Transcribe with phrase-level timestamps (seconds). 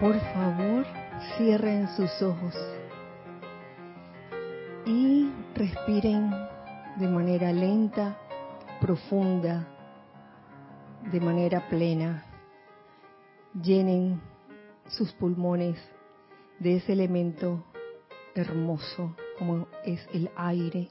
[0.00, 0.84] Por favor,
[1.38, 2.54] cierren sus ojos
[4.84, 6.30] y respiren
[6.96, 8.18] de manera lenta,
[8.78, 9.66] profunda,
[11.10, 12.26] de manera plena.
[13.54, 14.20] Llenen
[14.86, 15.78] sus pulmones
[16.58, 17.64] de ese elemento
[18.34, 20.90] hermoso como es el aire.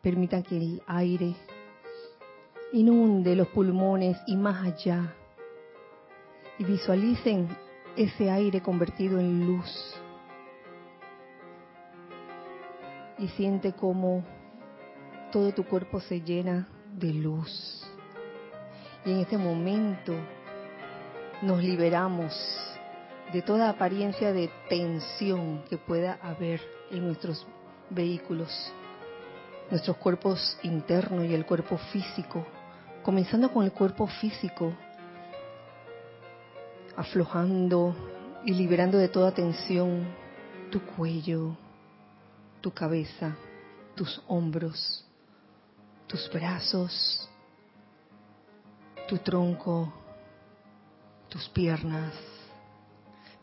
[0.00, 1.34] Permitan que el aire
[2.72, 5.12] inunde los pulmones y más allá.
[6.56, 7.48] Y visualicen
[7.98, 9.94] ese aire convertido en luz.
[13.18, 14.24] Y siente como
[15.32, 17.84] todo tu cuerpo se llena de luz.
[19.04, 20.14] Y en este momento
[21.42, 22.32] nos liberamos
[23.32, 26.60] de toda apariencia de tensión que pueda haber
[26.92, 27.44] en nuestros
[27.90, 28.72] vehículos,
[29.70, 32.46] nuestros cuerpos internos y el cuerpo físico,
[33.02, 34.72] comenzando con el cuerpo físico,
[36.98, 37.94] aflojando
[38.44, 40.04] y liberando de toda tensión
[40.68, 41.56] tu cuello,
[42.60, 43.36] tu cabeza,
[43.94, 45.06] tus hombros,
[46.08, 47.28] tus brazos,
[49.08, 49.92] tu tronco,
[51.28, 52.12] tus piernas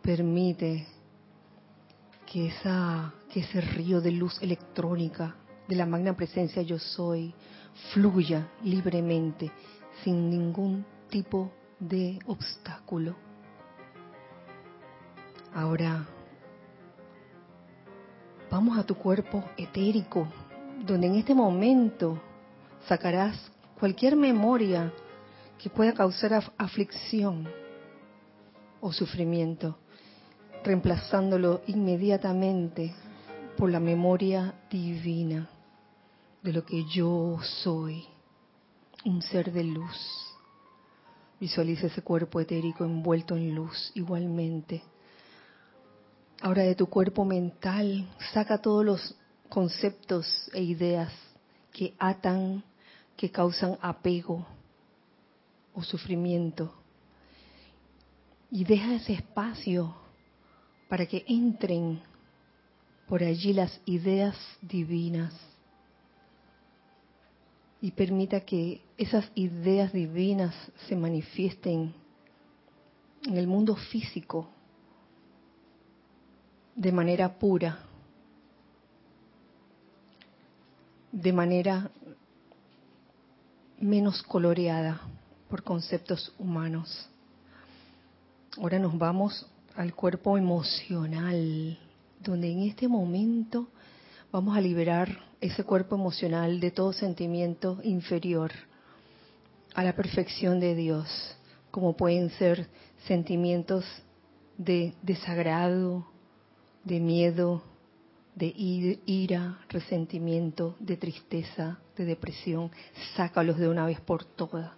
[0.01, 0.85] permite
[2.25, 5.33] que, esa, que ese río de luz electrónica
[5.67, 7.33] de la magna presencia yo soy
[7.93, 9.49] fluya libremente
[10.03, 13.24] sin ningún tipo de obstáculo.
[15.55, 16.05] Ahora
[18.51, 20.27] vamos a tu cuerpo etérico,
[20.85, 22.21] donde en este momento
[22.89, 23.37] sacarás
[23.79, 24.91] cualquier memoria
[25.57, 27.47] que pueda causar aflicción
[28.81, 29.77] o sufrimiento
[30.61, 32.93] reemplazándolo inmediatamente
[33.55, 35.47] por la memoria divina
[36.43, 38.03] de lo que yo soy,
[39.05, 40.35] un ser de luz.
[41.39, 44.83] Visualiza ese cuerpo etérico envuelto en luz igualmente.
[46.45, 49.15] Ahora de tu cuerpo mental, saca todos los
[49.49, 51.11] conceptos e ideas
[51.73, 52.63] que atan,
[53.17, 54.45] que causan apego
[55.73, 56.71] o sufrimiento.
[58.51, 59.95] Y deja ese espacio
[60.87, 61.99] para que entren
[63.07, 65.33] por allí las ideas divinas
[67.81, 70.53] y permita que esas ideas divinas
[70.87, 71.91] se manifiesten
[73.23, 74.47] en el mundo físico
[76.75, 77.79] de manera pura,
[81.11, 81.89] de manera
[83.79, 85.01] menos coloreada
[85.49, 87.09] por conceptos humanos.
[88.57, 91.79] Ahora nos vamos al cuerpo emocional,
[92.21, 93.67] donde en este momento
[94.31, 98.51] vamos a liberar ese cuerpo emocional de todo sentimiento inferior
[99.73, 101.07] a la perfección de Dios,
[101.71, 102.67] como pueden ser
[103.05, 103.85] sentimientos
[104.57, 106.05] de desagrado,
[106.85, 107.61] de miedo,
[108.35, 108.53] de
[109.05, 112.71] ira, resentimiento, de tristeza, de depresión.
[113.15, 114.71] Sácalos de una vez por todas.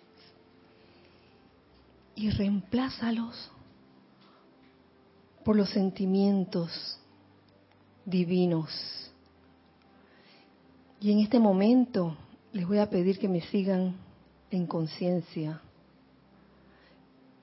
[2.16, 3.52] Y reemplázalos
[5.44, 7.00] por los sentimientos
[8.06, 9.12] divinos.
[11.00, 12.18] Y en este momento
[12.54, 13.96] les voy a pedir que me sigan
[14.50, 15.62] en conciencia,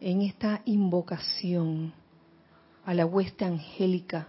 [0.01, 1.93] en esta invocación
[2.85, 4.29] a la hueste angélica,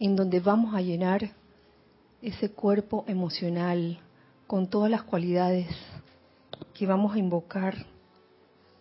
[0.00, 1.30] en donde vamos a llenar
[2.20, 4.00] ese cuerpo emocional
[4.48, 5.68] con todas las cualidades
[6.74, 7.86] que vamos a invocar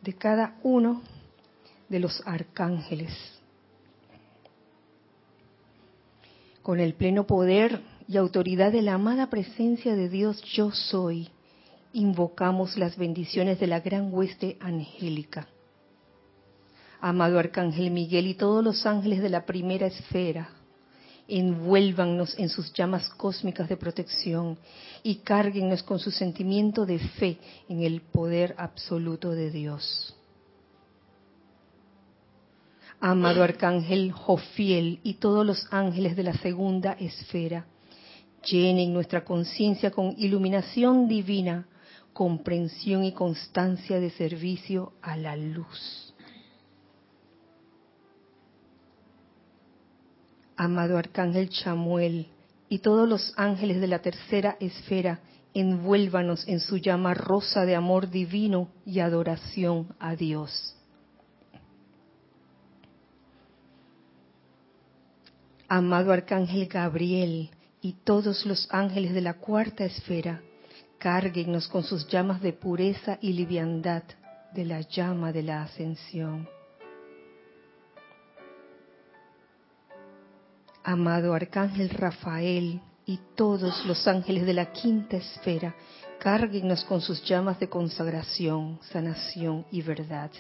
[0.01, 1.03] de cada uno
[1.89, 3.11] de los arcángeles
[6.69, 11.29] con el pleno poder y autoridad de la amada presencia de Dios yo soy,
[11.93, 15.47] invocamos las bendiciones de la gran hueste angélica.
[17.01, 20.49] Amado Arcángel Miguel y todos los ángeles de la primera esfera,
[21.29, 24.57] envuélvannos en sus llamas cósmicas de protección
[25.03, 30.15] y cárguennos con su sentimiento de fe en el poder absoluto de Dios
[32.99, 37.65] amado arcángel Jofiel y todos los ángeles de la segunda esfera,
[38.45, 41.67] llenen nuestra conciencia con iluminación divina,
[42.13, 46.08] comprensión y constancia de servicio a la luz.
[50.59, 52.27] Amado arcángel Chamuel
[52.67, 55.21] y todos los ángeles de la tercera esfera,
[55.53, 60.75] envuélvanos en su llama rosa de amor divino y adoración a Dios.
[65.69, 67.51] Amado Arcángel Gabriel
[67.81, 70.41] y todos los ángeles de la cuarta esfera,
[70.97, 74.03] cárguennos con sus llamas de pureza y liviandad
[74.53, 76.49] de la llama de la ascensión.
[80.83, 85.75] Amado Arcángel Rafael y todos los ángeles de la quinta esfera,
[86.19, 90.31] cárguenos con sus llamas de consagración, sanación y verdad.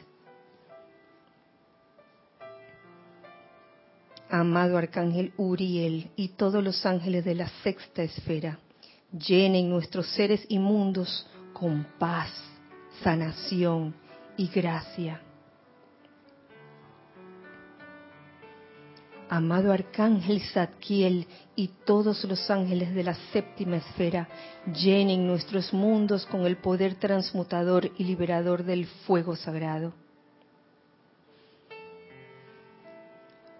[4.29, 8.59] Amado Arcángel Uriel y todos los ángeles de la sexta esfera,
[9.11, 12.31] llenen nuestros seres inmundos con paz,
[13.03, 13.95] sanación
[14.37, 15.21] y gracia.
[19.29, 24.27] Amado Arcángel Zadkiel y todos los ángeles de la séptima esfera,
[24.73, 29.93] llenen nuestros mundos con el poder transmutador y liberador del fuego sagrado.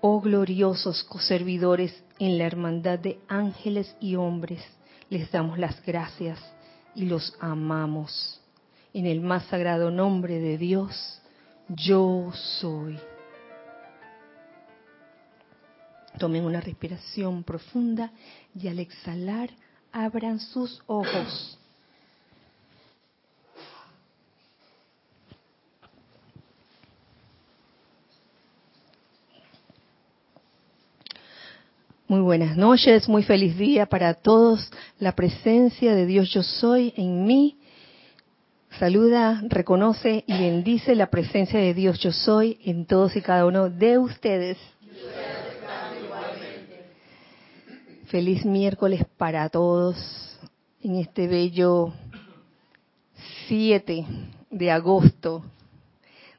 [0.01, 4.63] Oh gloriosos coservidores en la hermandad de ángeles y hombres,
[5.09, 6.39] les damos las gracias
[6.95, 8.41] y los amamos.
[8.91, 11.21] En el más sagrado nombre de Dios,
[11.67, 12.97] yo soy.
[16.19, 18.11] Tomen una respiración profunda
[18.53, 19.49] y al exhalar
[19.93, 21.57] abran sus ojos.
[32.09, 34.69] Muy buenas noches, muy feliz día para todos.
[34.99, 37.59] La presencia de Dios yo soy en mí.
[38.77, 43.69] Saluda, reconoce y bendice la presencia de Dios yo soy en todos y cada uno
[43.69, 44.57] de ustedes.
[48.09, 49.95] Feliz miércoles para todos
[50.81, 51.93] en este bello
[53.47, 54.03] 7
[54.49, 55.43] de agosto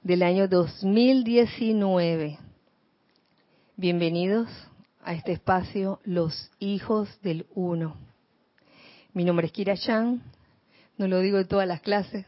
[0.02, 2.38] del año 2019.
[3.76, 4.48] Bienvenidos
[5.04, 7.94] a este espacio Los Hijos del Uno.
[9.12, 10.20] Mi nombre es Kira Chan,
[10.98, 12.26] no lo digo en todas las clases,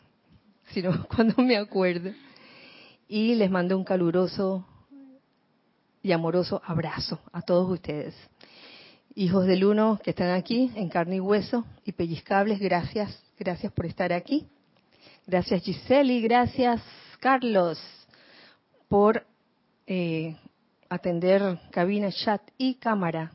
[0.68, 2.12] sino cuando me acuerdo.
[3.08, 4.64] Y les mando un caluroso
[6.00, 8.14] y amoroso abrazo a todos ustedes.
[9.14, 13.84] Hijos del Uno que están aquí en carne y hueso y pellizcables, gracias, gracias por
[13.84, 14.46] estar aquí.
[15.26, 16.80] Gracias Giseli, gracias
[17.20, 17.78] Carlos
[18.88, 19.26] por
[19.86, 20.34] eh,
[20.88, 23.32] atender cabina, chat y cámara.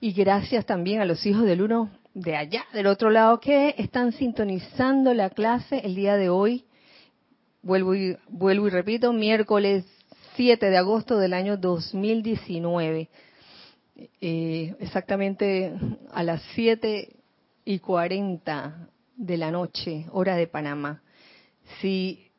[0.00, 4.12] Y gracias también a los hijos del Uno de allá, del otro lado, que están
[4.12, 6.66] sintonizando la clase el día de hoy.
[7.62, 9.86] Vuelvo y, vuelvo y repito, miércoles
[10.34, 13.08] 7 de agosto del año 2019
[14.20, 15.72] eh, exactamente
[16.12, 17.16] a las 7
[17.64, 21.02] y 40 de la noche, hora de Panamá.
[21.80, 22.30] Si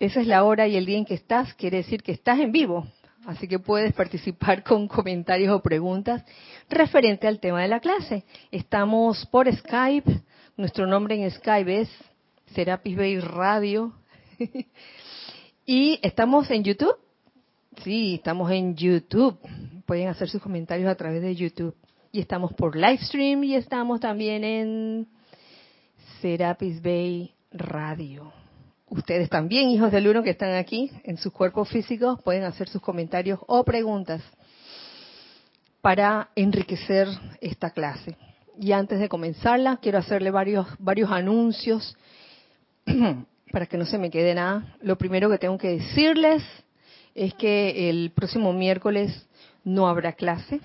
[0.00, 2.52] esa es la hora y el día en que estás, quiere decir que estás en
[2.52, 2.86] vivo.
[3.26, 6.24] Así que puedes participar con comentarios o preguntas
[6.68, 8.24] referente al tema de la clase.
[8.50, 10.20] Estamos por Skype.
[10.56, 11.88] Nuestro nombre en Skype es
[12.54, 13.92] Serapis Bay Radio.
[15.66, 16.96] y estamos en YouTube.
[17.82, 19.38] Sí, estamos en YouTube
[19.86, 21.74] pueden hacer sus comentarios a través de YouTube.
[22.12, 25.08] Y estamos por Livestream y estamos también en
[26.20, 28.32] Serapis Bay Radio.
[28.88, 32.80] Ustedes también, hijos del uno que están aquí en sus cuerpos físicos, pueden hacer sus
[32.80, 34.22] comentarios o preguntas
[35.80, 37.08] para enriquecer
[37.40, 38.16] esta clase.
[38.58, 41.96] Y antes de comenzarla, quiero hacerle varios, varios anuncios
[43.52, 44.76] para que no se me quede nada.
[44.80, 46.42] Lo primero que tengo que decirles
[47.14, 49.26] es que el próximo miércoles
[49.64, 50.60] no habrá clase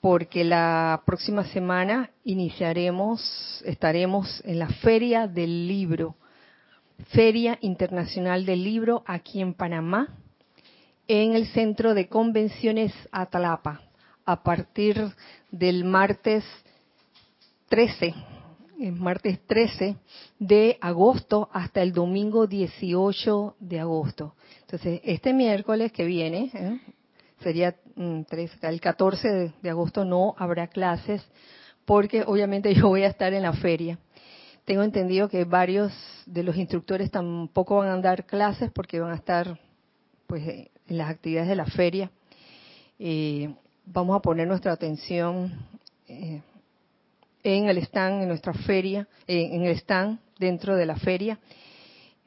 [0.00, 6.16] porque la próxima semana iniciaremos, estaremos en la Feria del Libro,
[7.08, 10.08] Feria Internacional del Libro aquí en Panamá,
[11.06, 13.82] en el Centro de Convenciones Atalapa,
[14.24, 15.12] a partir
[15.50, 16.44] del martes
[17.68, 18.14] 13,
[18.80, 19.96] el martes 13
[20.38, 24.34] de agosto hasta el domingo 18 de agosto.
[24.62, 26.80] Entonces, este miércoles que viene, ¿eh?
[27.40, 28.22] Sería mm,
[28.62, 31.22] el 14 de, agosto no habrá clases
[31.84, 33.98] porque obviamente yo voy a estar en la feria.
[34.64, 35.92] Tengo entendido que varios
[36.26, 39.58] de los instructores tampoco van a dar clases porque van a estar
[40.26, 42.10] pues en las actividades de la feria.
[42.98, 43.52] Eh,
[43.86, 45.66] vamos a poner nuestra atención
[46.06, 46.42] eh,
[47.42, 51.38] en el stand, en nuestra feria, eh, en el stand dentro de la feria,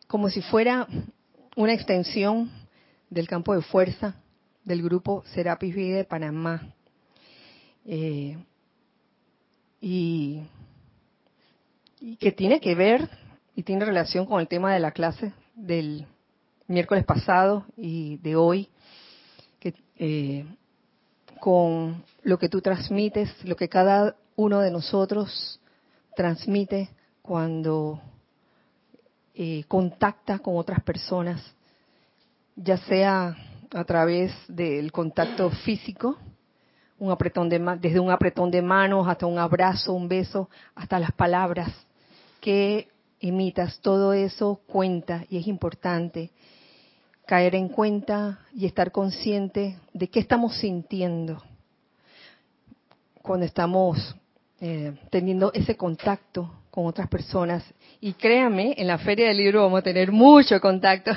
[0.07, 0.87] como si fuera
[1.55, 2.51] una extensión
[3.09, 4.15] del campo de fuerza
[4.63, 6.73] del grupo Serapis Vida de Panamá.
[7.85, 8.37] Eh,
[9.81, 10.43] y,
[12.19, 13.09] que tiene que ver
[13.55, 16.05] y tiene relación con el tema de la clase del
[16.67, 18.69] miércoles pasado y de hoy,
[19.97, 20.45] eh,
[21.39, 25.59] con lo que tú transmites, lo que cada uno de nosotros
[26.15, 26.89] transmite
[27.21, 28.01] cuando
[29.35, 31.41] eh, contacta con otras personas,
[32.55, 33.35] ya sea
[33.73, 36.17] a través del contacto físico,
[36.99, 41.11] un apretón de desde un apretón de manos hasta un abrazo, un beso, hasta las
[41.11, 41.69] palabras
[42.39, 42.87] que
[43.19, 46.31] imitas, todo eso cuenta y es importante
[47.25, 51.41] caer en cuenta y estar consciente de qué estamos sintiendo
[53.21, 54.15] cuando estamos
[54.59, 57.63] eh, teniendo ese contacto con otras personas.
[58.01, 61.11] Y créame, en la Feria del Libro vamos a tener mucho contacto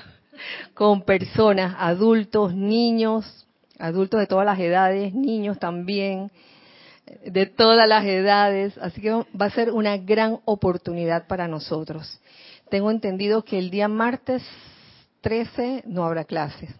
[0.74, 3.46] con personas, adultos, niños,
[3.78, 6.30] adultos de todas las edades, niños también,
[7.24, 8.76] de todas las edades.
[8.78, 12.20] Así que va a ser una gran oportunidad para nosotros.
[12.70, 14.42] Tengo entendido que el día martes
[15.20, 16.74] 13 no habrá clases.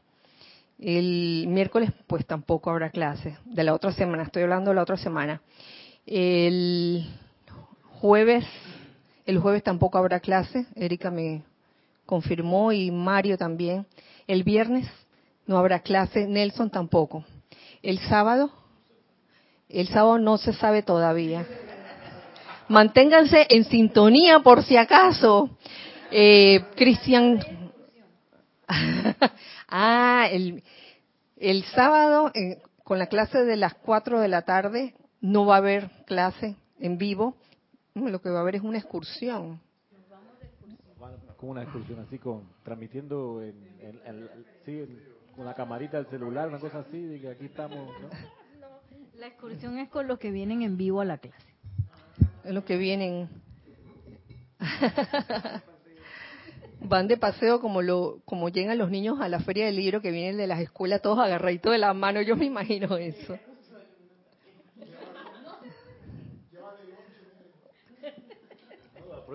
[0.79, 3.37] El miércoles pues tampoco habrá clases.
[3.45, 5.41] De la otra semana, estoy hablando de la otra semana.
[6.05, 7.07] El
[8.01, 8.45] jueves,
[9.25, 10.67] el jueves tampoco habrá clase.
[10.75, 11.45] Erika me
[12.07, 13.87] confirmó y Mario también.
[14.27, 14.89] El viernes
[15.47, 17.25] no habrá clase, Nelson tampoco.
[17.83, 18.51] El sábado,
[19.69, 21.47] el sábado no se sabe todavía.
[22.69, 25.51] Manténganse en sintonía por si acaso.
[26.11, 27.73] Eh, Cristian.
[29.69, 30.63] ah, el,
[31.37, 32.33] el sábado,
[32.83, 36.99] con la clase de las 4 de la tarde, no va a haber clase en
[36.99, 37.37] vivo.
[37.95, 39.61] Lo que va a haber es una excursión
[41.37, 43.57] como una excursión así con transmitiendo en,
[45.35, 47.79] con la camarita del celular, una cosa así, de que aquí estamos.
[48.01, 48.09] ¿no?
[49.19, 51.55] la excursión es con los que vienen en vivo a la clase.
[52.45, 53.29] Es los que vienen.
[56.81, 60.11] Van de paseo como lo como llegan los niños a la feria del libro que
[60.11, 63.39] vienen de las escuelas todos agarraditos de la mano, yo me imagino eso.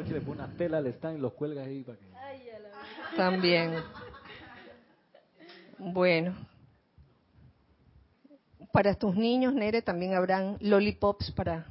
[0.01, 2.05] Aprovecha le pone una tela al stand y los cuelga ahí para que...
[3.15, 3.75] También.
[5.77, 6.35] Bueno.
[8.71, 11.67] Para tus niños, Nere, también habrán lollipops para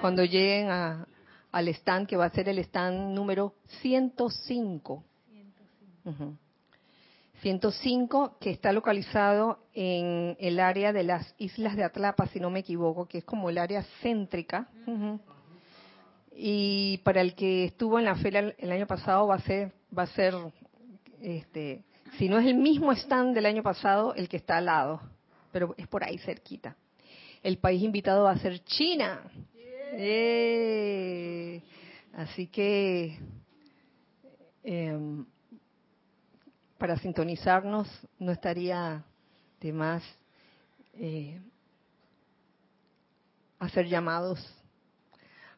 [0.00, 1.06] cuando lleguen a,
[1.52, 5.04] al stand, que va a ser el stand número 105.
[6.04, 6.38] 105.
[7.40, 12.60] 105, que está localizado en el área de las islas de Atlapa, si no me
[12.60, 14.68] equivoco, que es como el área céntrica.
[16.34, 20.04] Y para el que estuvo en la feria el año pasado va a ser, va
[20.04, 20.34] a ser,
[21.20, 21.82] este,
[22.18, 25.00] si no es el mismo stand del año pasado, el que está al lado,
[25.52, 26.76] pero es por ahí cerquita.
[27.42, 29.20] El país invitado va a ser China.
[29.94, 31.60] ¡Eh!
[32.14, 33.18] Así que
[34.62, 35.24] em,
[36.78, 39.04] para sintonizarnos no estaría
[39.60, 40.02] de más
[40.94, 41.40] eh,
[43.58, 44.38] hacer llamados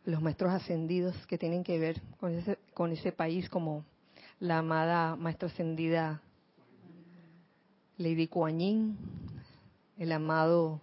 [0.04, 3.84] los maestros ascendidos que tienen que ver con ese, con ese país, como
[4.40, 6.20] la amada maestra ascendida
[7.96, 8.98] Lady Kuan Yin,
[9.98, 10.80] el amado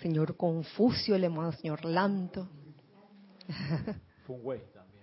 [0.00, 2.48] señor Confucio, el amado señor Lanto.
[4.26, 5.02] Funwei también.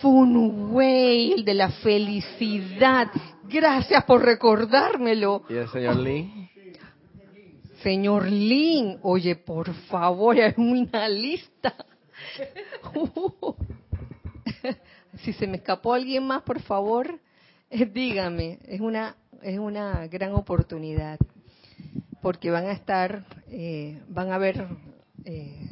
[0.00, 3.10] Funwei, el de la felicidad.
[3.48, 5.42] Gracias por recordármelo.
[5.48, 6.48] ¿Y el señor Lin?
[7.82, 11.74] Señor Lin, oye, por favor, hay una lista.
[15.24, 17.18] si se me escapó alguien más, por favor,
[17.70, 18.58] eh, dígame.
[18.66, 21.18] Es una es una gran oportunidad
[22.20, 24.66] porque van a estar, eh, van a haber
[25.24, 25.68] eh,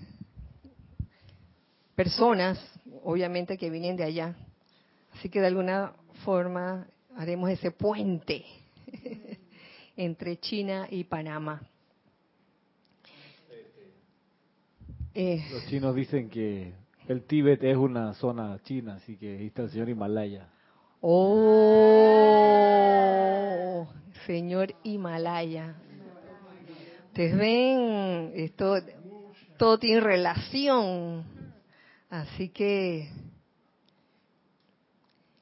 [1.95, 2.59] personas,
[3.02, 4.35] obviamente, que vienen de allá.
[5.12, 5.93] Así que de alguna
[6.25, 6.87] forma
[7.17, 8.45] haremos ese puente
[9.97, 11.67] entre China y Panamá.
[15.20, 16.75] Eh, Los chinos dicen que
[17.08, 20.48] el Tíbet es una zona china, así que ahí está el señor Himalaya.
[21.00, 21.18] Oh,
[24.26, 25.75] señor Himalaya.
[27.08, 28.76] Ustedes ven, esto
[29.56, 31.25] todo tiene relación.
[32.08, 33.10] Así que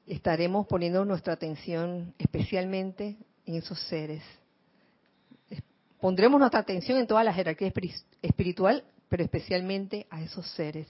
[0.07, 3.15] estaremos poniendo nuestra atención especialmente
[3.45, 4.23] en esos seres.
[6.01, 7.71] Pondremos nuestra atención en toda la jerarquía
[8.23, 10.87] espiritual pero especialmente a esos seres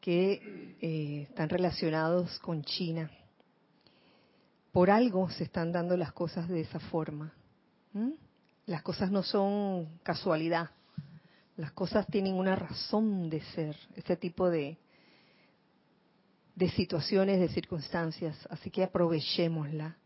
[0.00, 3.10] que eh, están relacionados con China.
[4.70, 7.32] Por algo se están dando las cosas de esa forma.
[8.66, 10.70] Las cosas no son casualidad.
[11.56, 14.76] Las cosas tienen una razón de ser, este tipo de,
[16.56, 18.36] de situaciones, de circunstancias.
[18.50, 19.96] Así que aprovechémosla.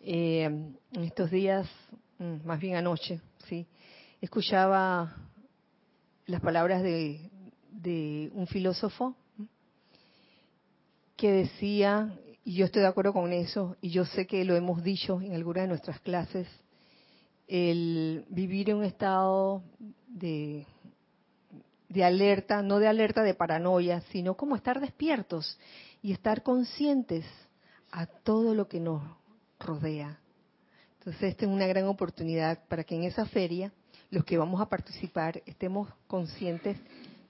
[0.00, 1.68] Eh, en estos días,
[2.18, 3.66] mm, más bien anoche, sí,
[4.20, 5.27] escuchaba
[6.28, 7.30] las palabras de,
[8.34, 9.16] un filósofo
[11.16, 14.84] que decía, y yo estoy de acuerdo con eso, y yo sé que lo hemos
[14.84, 16.46] dicho en alguna de nuestras clases,
[17.48, 19.62] el vivir en un estado
[20.06, 20.66] de,
[21.88, 25.58] de alerta, no de alerta de paranoia, sino como estar despiertos
[26.02, 27.24] y estar conscientes
[27.90, 29.02] a todo lo que nos
[29.58, 30.20] rodea.
[30.98, 33.72] Entonces, esta es una gran oportunidad para que en esa feria,
[34.10, 36.78] los que vamos a participar, estemos conscientes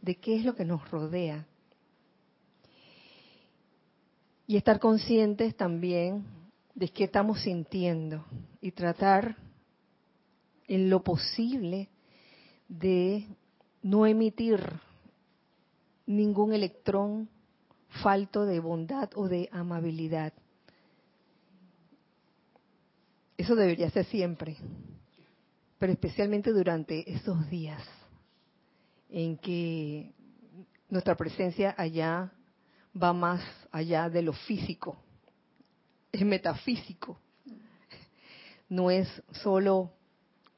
[0.00, 1.46] de qué es lo que nos rodea.
[4.46, 6.24] Y estar conscientes también
[6.74, 8.24] de qué estamos sintiendo
[8.60, 9.36] y tratar
[10.68, 11.88] en lo posible
[12.68, 13.26] de
[13.82, 14.60] no emitir
[16.06, 17.28] ningún electrón
[18.02, 20.32] falto de bondad o de amabilidad.
[23.36, 24.56] Eso debería ser siempre,
[25.78, 27.82] pero especialmente durante esos días
[29.08, 30.12] en que
[30.88, 32.32] nuestra presencia allá
[33.00, 34.96] va más allá de lo físico,
[36.10, 37.18] es metafísico.
[38.68, 39.92] No es solo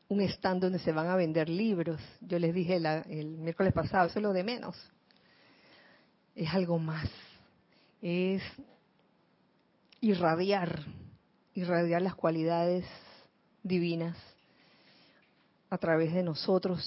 [0.08, 2.00] un stand donde se van a vender libros.
[2.20, 4.76] Yo les dije el miércoles pasado, eso es lo de menos.
[6.34, 7.08] Es algo más.
[8.02, 8.42] Es
[10.00, 10.82] irradiar,
[11.54, 12.84] irradiar las cualidades
[13.62, 14.16] divinas
[15.70, 16.84] a través de nosotros,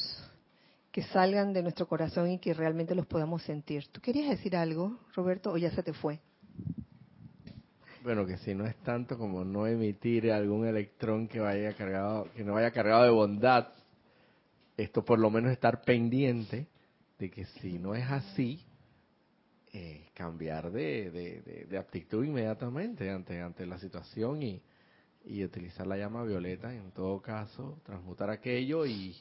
[0.92, 3.88] que salgan de nuestro corazón y que realmente los podamos sentir.
[3.88, 6.20] ¿Tú querías decir algo, Roberto, o ya se te fue?
[8.04, 12.44] Bueno, que si no es tanto como no emitir algún electrón que vaya cargado, que
[12.44, 13.70] no vaya cargado de bondad,
[14.76, 16.68] esto por lo menos estar pendiente
[17.18, 18.62] de que si no es así,
[19.72, 24.62] eh, cambiar de, de, actitud inmediatamente ante, ante la situación y,
[25.26, 29.16] y utilizar la llama violeta en todo caso, transmutar aquello y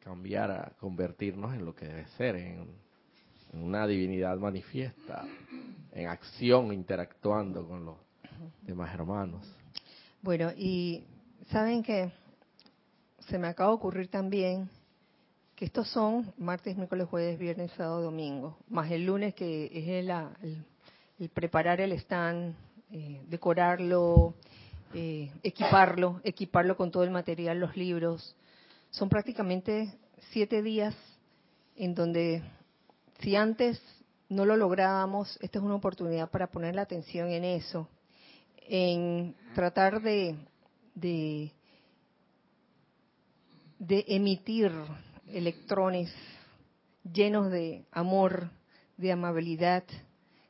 [0.00, 2.68] cambiar a convertirnos en lo que debe ser, en
[3.52, 5.26] una divinidad manifiesta,
[5.92, 7.96] en acción, interactuando con los
[8.62, 9.46] demás hermanos.
[10.22, 11.04] Bueno, y
[11.50, 12.10] saben que
[13.28, 14.68] se me acaba de ocurrir también
[15.54, 19.88] que estos son martes, miércoles, jueves, viernes, sábado, domingo, más el lunes que es
[21.18, 22.54] el, preparar el stand,
[22.90, 24.34] eh, decorarlo,
[24.94, 28.36] eh, equiparlo, equiparlo con todo el material, los libros.
[28.90, 29.92] Son prácticamente
[30.30, 30.94] siete días
[31.76, 32.42] en donde
[33.20, 33.80] si antes
[34.28, 37.88] no lo lográbamos, esta es una oportunidad para poner la atención en eso,
[38.56, 40.36] en tratar de,
[40.94, 41.52] de,
[44.06, 44.72] emitir
[45.26, 46.12] electrones
[47.12, 48.50] llenos de amor,
[48.96, 49.84] de amabilidad,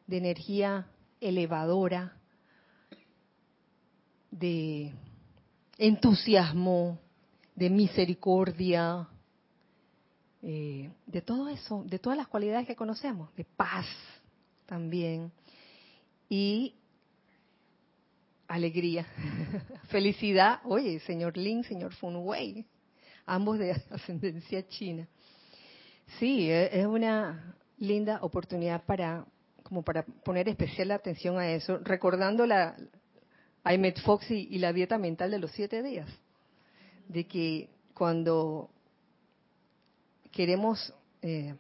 [0.07, 0.87] de energía
[1.21, 2.20] elevadora,
[4.31, 4.93] de
[5.79, 6.99] entusiasmo,
[7.55, 9.09] de misericordia,
[10.43, 13.87] eh, de todo eso, de todas las cualidades que conocemos, de paz
[14.67, 15.33] también
[16.29, 16.75] y
[18.49, 19.07] alegría,
[19.89, 20.61] felicidad.
[20.65, 22.65] Oye, señor Lin, señor Fun Wei,
[23.27, 25.09] ambos de ascendencia china.
[26.19, 29.25] Sí, e, es una linda oportunidad para
[29.63, 32.77] como para poner especial atención a eso, recordando la
[33.65, 36.09] Ahmed Fox y la dieta mental de los siete días,
[37.09, 38.71] de que cuando
[40.31, 41.55] queremos eh,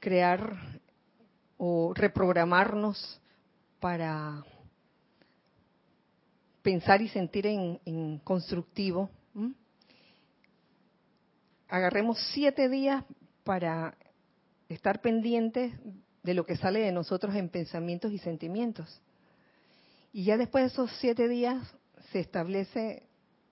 [0.00, 0.80] crear
[1.56, 3.20] o reprogramarnos
[3.80, 4.44] para
[6.62, 9.10] pensar y sentir en, constructivo,
[11.68, 13.04] agarremos siete días
[13.42, 13.96] para
[14.68, 15.72] estar pendientes
[16.22, 19.00] de lo que sale de nosotros en pensamientos y sentimientos.
[20.14, 21.60] Y ya después de esos siete días
[22.12, 23.02] se establece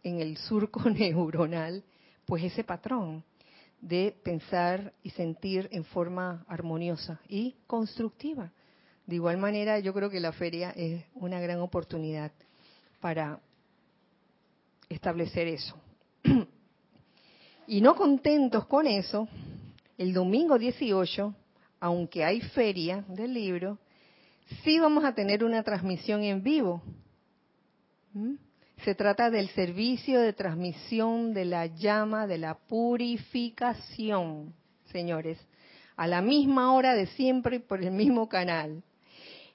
[0.05, 1.83] en el surco neuronal
[2.25, 3.25] pues ese patrón
[3.81, 8.53] de pensar y sentir en forma armoniosa y constructiva.
[9.09, 12.31] De igual manera, yo creo que la feria es una gran oportunidad
[13.01, 13.41] para
[14.89, 15.75] establecer eso.
[17.67, 19.27] y no contentos con eso,
[19.99, 21.35] el domingo 18,
[21.81, 23.79] aunque hay feria del libro,
[24.65, 26.83] sí vamos a tener una transmisión en vivo.
[28.13, 28.35] ¿Mm?
[28.85, 34.53] Se trata del servicio de transmisión de la llama de la purificación,
[34.91, 35.39] señores,
[35.97, 38.83] a la misma hora de siempre por el mismo canal.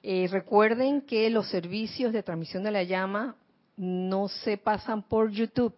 [0.02, 3.36] Eh, recuerden que los servicios de transmisión de la llama
[3.76, 5.74] no se pasan por YouTube,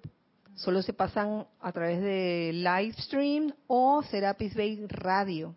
[0.54, 5.54] solo se pasan a través de Livestream o Serapis Bay Radio.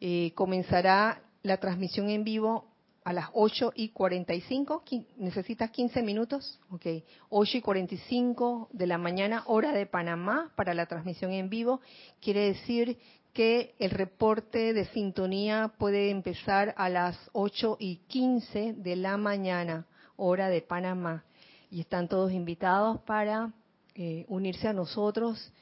[0.00, 2.66] Eh, comenzará la transmisión en vivo
[3.04, 4.84] a las 8 y 45.
[5.16, 6.60] ¿Necesitas 15 minutos?
[6.70, 6.86] Ok.
[7.30, 11.80] 8 y 45 de la mañana, hora de Panamá, para la transmisión en vivo.
[12.20, 12.98] Quiere decir
[13.32, 19.86] que el reporte de sintonía puede empezar a las 8 y 15 de la mañana,
[20.16, 21.24] hora de Panamá.
[21.70, 23.52] Y están todos invitados para
[23.94, 25.52] eh, unirse a nosotros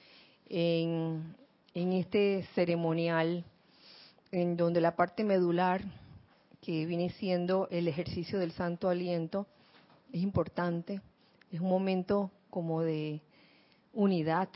[0.49, 1.37] en,
[1.75, 3.44] en este ceremonial
[4.33, 5.83] en donde la parte medular,
[6.61, 9.47] que viene siendo el ejercicio del santo aliento,
[10.12, 11.01] es importante.
[11.53, 13.21] Es un momento como de
[13.93, 14.49] unidad,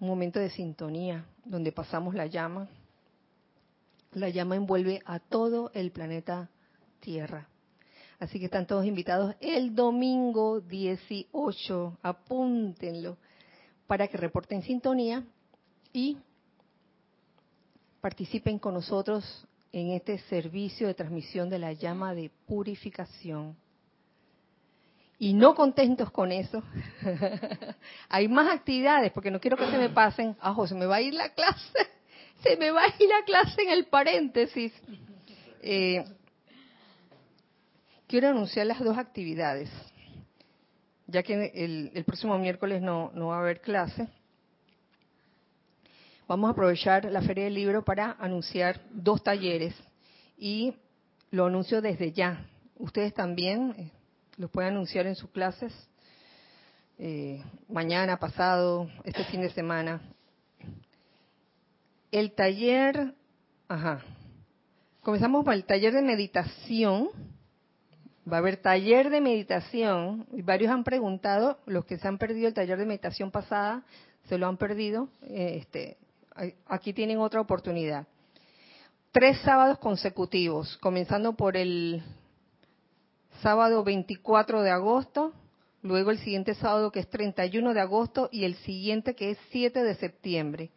[0.00, 2.68] un momento de sintonía, donde pasamos la llama.
[4.12, 6.50] La llama envuelve a todo el planeta
[7.00, 7.48] Tierra.
[8.18, 13.18] Así que están todos invitados el domingo 18, apúntenlo,
[13.86, 15.24] para que reporten sintonía
[15.92, 16.16] y
[18.00, 23.56] participen con nosotros en este servicio de transmisión de la llama de purificación.
[25.18, 26.62] Y no contentos con eso,
[28.08, 31.00] hay más actividades, porque no quiero que se me pasen, ajo, se me va a
[31.00, 31.78] ir la clase,
[32.42, 34.72] se me va a ir la clase en el paréntesis.
[35.62, 36.04] Eh,
[38.06, 39.70] quiero anunciar las dos actividades,
[41.06, 44.08] ya que el, próximo miércoles no, no va a haber clase.
[46.28, 49.74] Vamos a aprovechar la Feria del Libro para anunciar dos talleres
[50.36, 50.74] y
[51.30, 52.44] lo anuncio desde ya.
[52.76, 53.92] Ustedes también eh,
[54.36, 55.72] lo pueden anunciar en sus clases
[56.98, 60.00] eh, mañana, pasado, este fin de semana.
[62.10, 63.14] El taller,
[63.68, 64.02] ajá,
[65.02, 67.10] comenzamos con el taller de meditación
[68.30, 70.26] Va a haber taller de meditación.
[70.32, 73.84] Varios han preguntado, los que se han perdido el taller de meditación pasada,
[74.24, 75.08] se lo han perdido.
[75.22, 75.96] Eh, este,
[76.66, 78.06] aquí tienen otra oportunidad.
[79.12, 82.02] Tres sábados consecutivos, comenzando por el
[83.40, 85.32] sábado 24 de agosto,
[85.82, 89.82] luego el siguiente sábado que es 31 de agosto y el siguiente que es 7
[89.82, 90.70] de septiembre.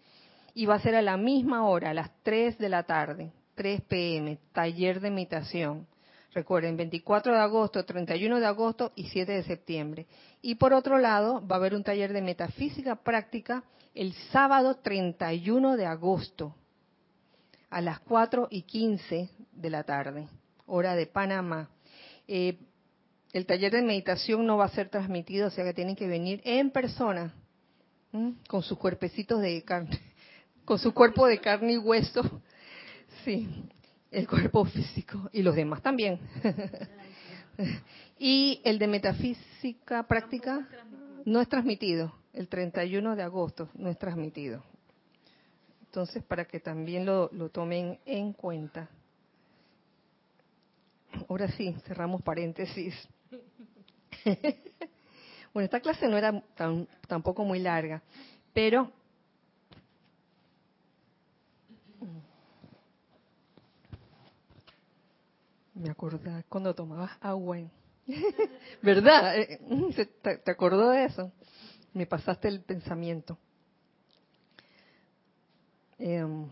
[0.54, 3.82] Y va a ser a la misma hora, a las 3 de la tarde, 3
[3.82, 5.88] pm, taller de meditación.
[6.34, 10.06] Recuerden, 24 de agosto, 31 de agosto y 7 de septiembre.
[10.42, 13.64] Y por otro lado, va a haber un taller de metafísica práctica
[13.94, 16.56] el sábado 31 de agosto
[17.70, 20.28] a las 4 y 15 de la tarde,
[20.66, 21.70] hora de Panamá.
[22.28, 22.58] Eh,
[23.34, 26.42] el taller de meditación no va a ser transmitido, o sea que tienen que venir
[26.44, 27.34] en persona,
[28.48, 30.00] con sus cuerpecitos de carne,
[30.66, 32.42] con su cuerpo de carne y hueso.
[33.26, 33.50] Sí,
[34.12, 36.20] el cuerpo físico y los demás también.
[38.20, 40.66] y el de metafísica práctica
[41.26, 44.64] no es transmitido, el 31 de agosto no es transmitido.
[45.82, 48.90] Entonces, para que también lo, lo tomen en cuenta.
[51.28, 52.96] Ahora sí, cerramos paréntesis.
[55.54, 58.02] bueno, esta clase no era tan, tampoco muy larga,
[58.54, 58.90] pero
[65.74, 67.58] Me acordé cuando tomabas agua.
[68.82, 69.40] ¿Verdad?
[69.40, 69.92] Eh, mm,
[70.44, 71.32] ¿Te acordó de eso?
[71.94, 73.38] Me pasaste el pensamiento.
[75.98, 76.48] Em,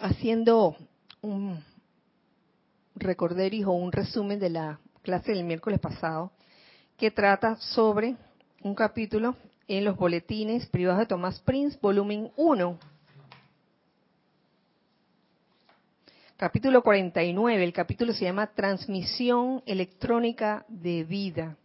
[0.00, 0.76] haciendo
[1.22, 1.62] un
[2.96, 6.32] recorderis o un resumen de la clase del miércoles pasado,
[6.96, 8.16] que trata sobre
[8.62, 9.36] un capítulo
[9.68, 12.78] en los boletines privados de Tomás Prince, volumen 1
[16.38, 21.56] capítulo 49, el capítulo se llama Transmisión electrónica de vida.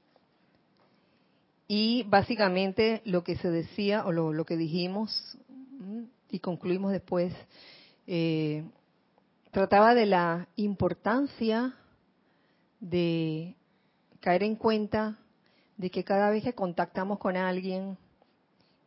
[1.68, 5.38] Y básicamente lo que se decía, o lo, que dijimos,
[6.32, 7.32] y concluimos después,
[8.08, 8.64] eh,
[9.52, 11.76] trataba de la importancia
[12.80, 13.56] de
[14.22, 15.20] caer en cuenta
[15.78, 17.96] de que cada vez que contactamos con alguien,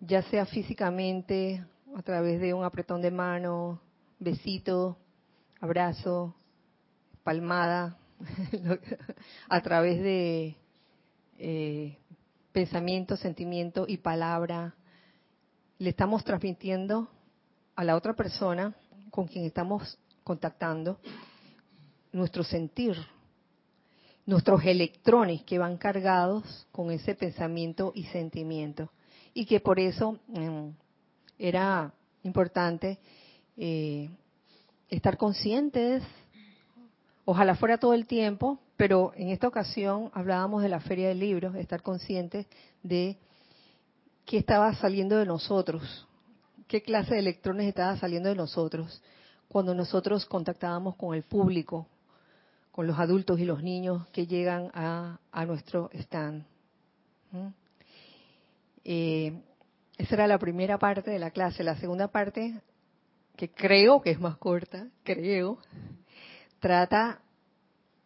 [0.00, 3.80] ya sea físicamente, a través de un apretón de mano,
[4.18, 4.98] besito,
[5.66, 6.32] abrazo,
[7.24, 7.98] palmada,
[9.48, 10.54] a través de
[11.38, 11.98] eh,
[12.52, 14.76] pensamiento, sentimiento y palabra,
[15.78, 17.08] le estamos transmitiendo
[17.74, 18.76] a la otra persona
[19.10, 21.00] con quien estamos contactando
[22.12, 22.96] nuestro sentir,
[24.24, 28.92] nuestros electrones que van cargados con ese pensamiento y sentimiento.
[29.34, 30.68] Y que por eso mm,
[31.38, 33.00] era importante
[33.56, 34.08] eh,
[34.88, 36.02] estar conscientes,
[37.24, 41.54] ojalá fuera todo el tiempo, pero en esta ocasión hablábamos de la feria del libro,
[41.54, 42.46] estar conscientes
[42.82, 43.18] de
[44.24, 46.06] qué estaba saliendo de nosotros,
[46.68, 49.02] qué clase de electrones estaba saliendo de nosotros
[49.48, 51.86] cuando nosotros contactábamos con el público,
[52.72, 56.44] con los adultos y los niños que llegan a, nuestro stand.
[57.32, 57.48] ¿Mm?
[58.84, 59.42] Eh,
[59.96, 61.64] esa era la primera parte de la clase.
[61.64, 62.60] La segunda parte
[63.36, 65.58] que creo que es más corta, creo,
[66.58, 67.20] trata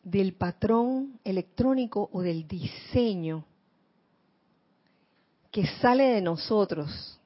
[0.02, 3.44] del patrón electrónico o del diseño
[5.50, 7.18] que sale de nosotros.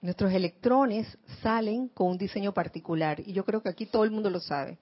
[0.00, 1.06] Nuestros electrones
[1.42, 4.78] salen con un diseño particular y yo creo que aquí todo el mundo lo sabe.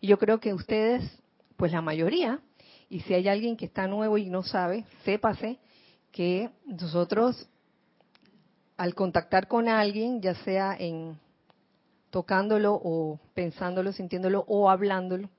[0.00, 1.02] Y yo creo que ustedes,
[1.56, 2.40] pues la mayoría,
[2.88, 5.58] y si hay alguien que está nuevo y no sabe, sépase
[6.10, 7.48] que nosotros
[8.76, 11.18] al contactar con alguien, ya sea en
[12.12, 15.30] tocándolo o pensándolo, sintiéndolo o hablándolo,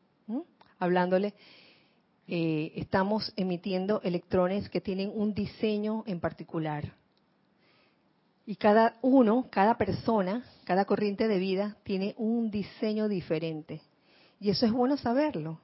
[0.80, 1.36] hablándole,
[2.28, 6.96] eh, estamos emitiendo electrones que tienen un diseño en particular.
[8.48, 13.82] Y cada uno, cada persona, cada corriente de vida tiene un diseño diferente.
[14.40, 15.60] Y eso es bueno saberlo,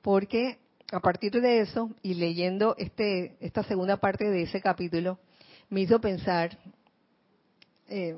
[0.00, 0.58] porque
[0.90, 5.18] a partir de eso, y leyendo este, esta segunda parte de ese capítulo,
[5.68, 6.58] me hizo pensar
[7.88, 8.16] eh,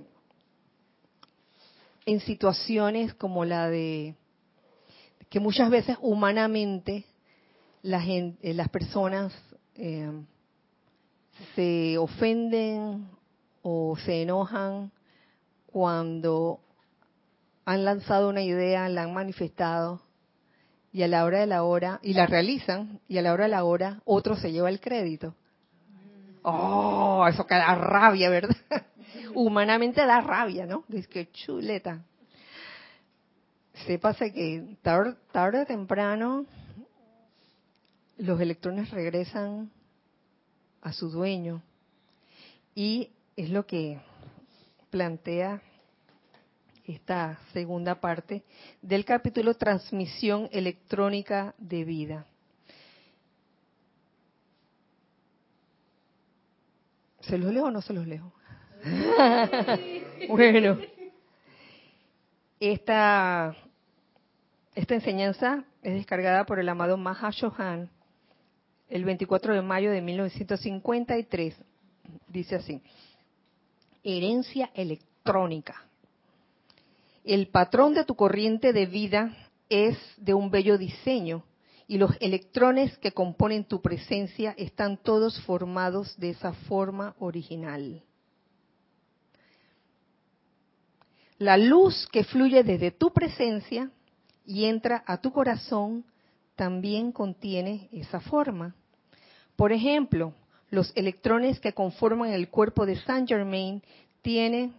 [2.07, 4.15] en situaciones como la de
[5.29, 7.05] que muchas veces humanamente
[7.83, 9.33] eh, las personas
[9.75, 10.13] eh,
[11.55, 13.09] se ofenden
[13.63, 14.93] o se enojan
[15.67, 16.61] cuando
[17.65, 20.03] han lanzado una idea, la han manifestado
[20.93, 23.51] y a la hora de la hora, y la realizan, y a la hora de
[23.51, 25.35] la hora otro se lleva el crédito.
[26.43, 28.57] Oh, eso que da rabia, ¿verdad?
[29.35, 30.85] Humanamente da rabia, ¿no?
[30.89, 32.05] Dice que chuleta.
[33.87, 36.47] Sépase que tarde, tarde o temprano
[38.17, 39.71] los electrones regresan
[40.81, 41.63] a su dueño
[42.75, 44.01] y es lo que
[44.91, 45.61] plantea
[46.87, 48.45] esta segunda parte
[48.83, 52.27] del capítulo Transmisión electrónica de vida.
[57.23, 58.34] ¿Se los leo o no se los leo?
[60.29, 60.79] bueno,
[62.61, 63.57] esta,
[64.75, 67.91] esta enseñanza es descargada por el amado Mahashohan
[68.89, 71.57] el 24 de mayo de 1953.
[72.29, 72.83] Dice así,
[74.03, 75.83] herencia electrónica.
[77.25, 79.35] El patrón de tu corriente de vida
[79.71, 81.43] es de un bello diseño
[81.87, 88.03] y los electrones que componen tu presencia están todos formados de esa forma original.
[91.39, 93.91] La luz que fluye desde tu presencia
[94.47, 96.05] y entra a tu corazón
[96.55, 98.75] también contiene esa forma.
[99.57, 100.33] Por ejemplo,
[100.71, 103.83] los electrones que conforman el cuerpo de Saint Germain
[104.23, 104.75] tienen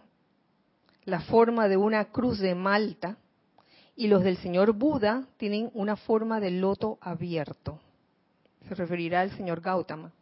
[1.04, 3.16] la forma de una cruz de Malta
[3.94, 7.80] y los del señor Buda tienen una forma de loto abierto.
[8.68, 10.12] Se referirá al señor Gautama.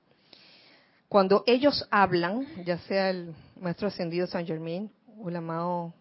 [1.09, 5.95] Cuando ellos hablan, ya sea el maestro ascendido Saint Germain o el amado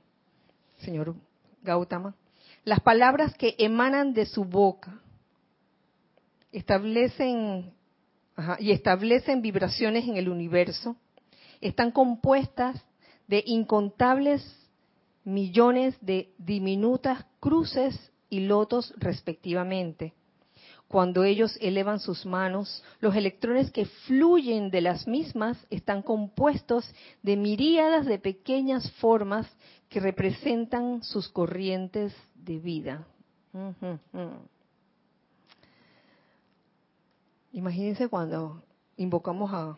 [0.83, 1.15] señor
[1.63, 2.15] Gautama,
[2.65, 4.99] las palabras que emanan de su boca
[6.51, 7.73] establecen
[8.59, 10.95] y establecen vibraciones en el universo,
[11.61, 12.83] están compuestas
[13.27, 14.43] de incontables
[15.23, 20.13] millones de diminutas cruces y lotos respectivamente.
[20.87, 26.85] Cuando ellos elevan sus manos, los electrones que fluyen de las mismas están compuestos
[27.23, 29.47] de miríadas de pequeñas formas
[29.93, 33.05] que representan sus corrientes de vida.
[37.51, 38.63] Imagínense cuando
[38.97, 39.77] invocamos a,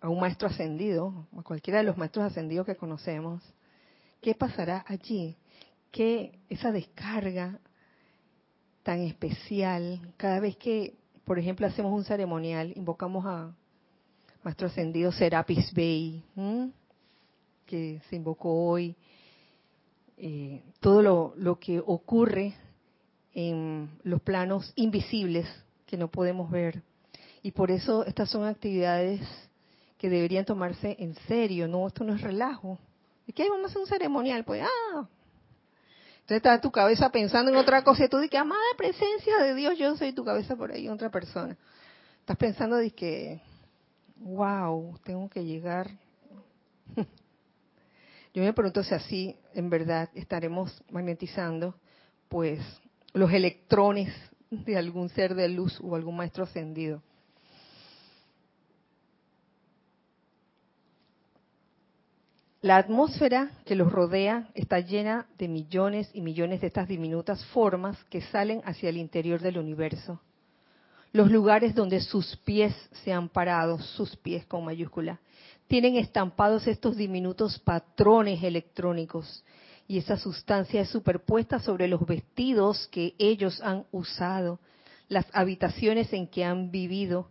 [0.00, 3.42] a, un maestro ascendido, a cualquiera de los maestros ascendidos que conocemos,
[4.22, 5.36] ¿qué pasará allí?
[5.90, 7.60] Que esa descarga
[8.82, 13.54] tan especial, cada vez que, por ejemplo, hacemos un ceremonial, invocamos a
[14.44, 16.22] maestro ascendido Serapis Bey,
[17.64, 18.94] que se invocó hoy,
[20.18, 22.54] eh, todo lo, que ocurre
[23.32, 25.46] en los planos invisibles
[25.86, 26.82] que no podemos ver.
[27.42, 29.20] Y por eso estas son actividades
[29.96, 32.78] que deberían tomarse en serio, no, esto no es relajo.
[33.26, 34.44] ¿De qué vamos a hacer un ceremonial?
[34.44, 35.08] Pues, ah.
[36.16, 39.78] Entonces está tu cabeza pensando en otra cosa y tú dices, amada presencia de Dios,
[39.78, 41.56] yo soy tu cabeza por ahí, otra persona.
[42.20, 43.42] Estás pensando de que,
[44.24, 45.90] wow, tengo que llegar.
[48.34, 51.74] Yo me pregunto si así en verdad estaremos magnetizando,
[52.28, 52.60] pues,
[53.12, 54.12] los electrones
[54.50, 57.02] de algún ser de luz o algún maestro ascendido.
[62.60, 68.02] La atmósfera que los rodea está llena de millones y millones de estas diminutas formas
[68.04, 70.18] que salen hacia el interior del universo.
[71.14, 72.74] Los lugares donde sus pies
[73.04, 75.20] se han parado, sus pies con mayúscula,
[75.68, 79.44] tienen estampados estos diminutos patrones electrónicos
[79.86, 84.58] y esa sustancia es superpuesta sobre los vestidos que ellos han usado,
[85.06, 87.28] las habitaciones en que han vivido,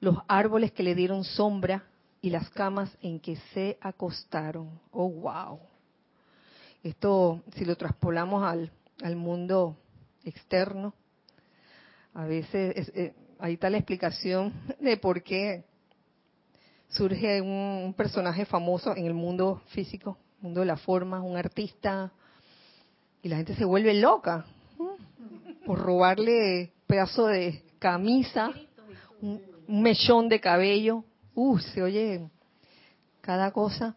[0.00, 1.84] los árboles que le dieron sombra
[2.20, 4.78] y las camas en que se acostaron.
[4.90, 5.58] Oh, wow.
[6.82, 8.70] Esto, si lo traspolamos al,
[9.02, 9.78] al mundo
[10.22, 10.92] externo,
[12.14, 15.64] a veces eh, ahí está la explicación de por qué
[16.88, 22.12] surge un, personaje famoso en el mundo físico, mundo de la forma, un artista,
[23.22, 24.46] y la gente se vuelve loca
[25.66, 28.50] por robarle pedazo de camisa,
[29.20, 32.28] un, mechón de cabello, uh, se oye
[33.20, 33.96] cada cosa,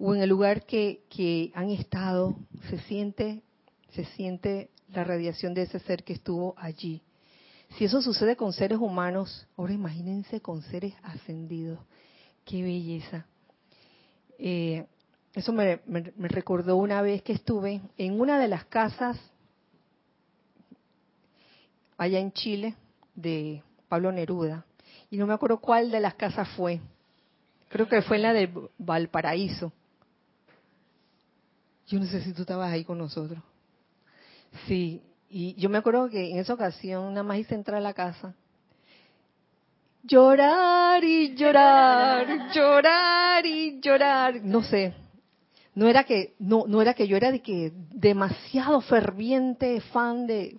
[0.00, 2.34] o en el lugar que, que han estado,
[2.68, 3.42] se siente,
[3.90, 7.02] se siente la radiación de ese ser que estuvo allí.
[7.76, 11.78] Si eso sucede con seres humanos, ahora imagínense con seres ascendidos.
[12.44, 13.26] Qué belleza.
[14.38, 14.86] Eh,
[15.34, 15.80] eso me,
[16.18, 19.18] recordó una vez que estuve en una de las casas
[21.96, 22.74] allá en Chile
[23.14, 24.66] de Pablo Neruda.
[25.10, 26.80] Y no me acuerdo cuál de las casas fue.
[27.68, 29.72] Creo que fue en la de Valparaíso.
[31.86, 33.42] Yo no sé si tú estabas ahí con nosotros.
[34.66, 37.94] Sí, y yo me acuerdo que en esa ocasión nada más hice entrar a la
[37.94, 38.34] casa.
[40.02, 44.42] Llorar y llorar, llorar y llorar.
[44.42, 44.92] No sé.
[45.74, 50.58] No era que no no era que yo era de que demasiado ferviente fan de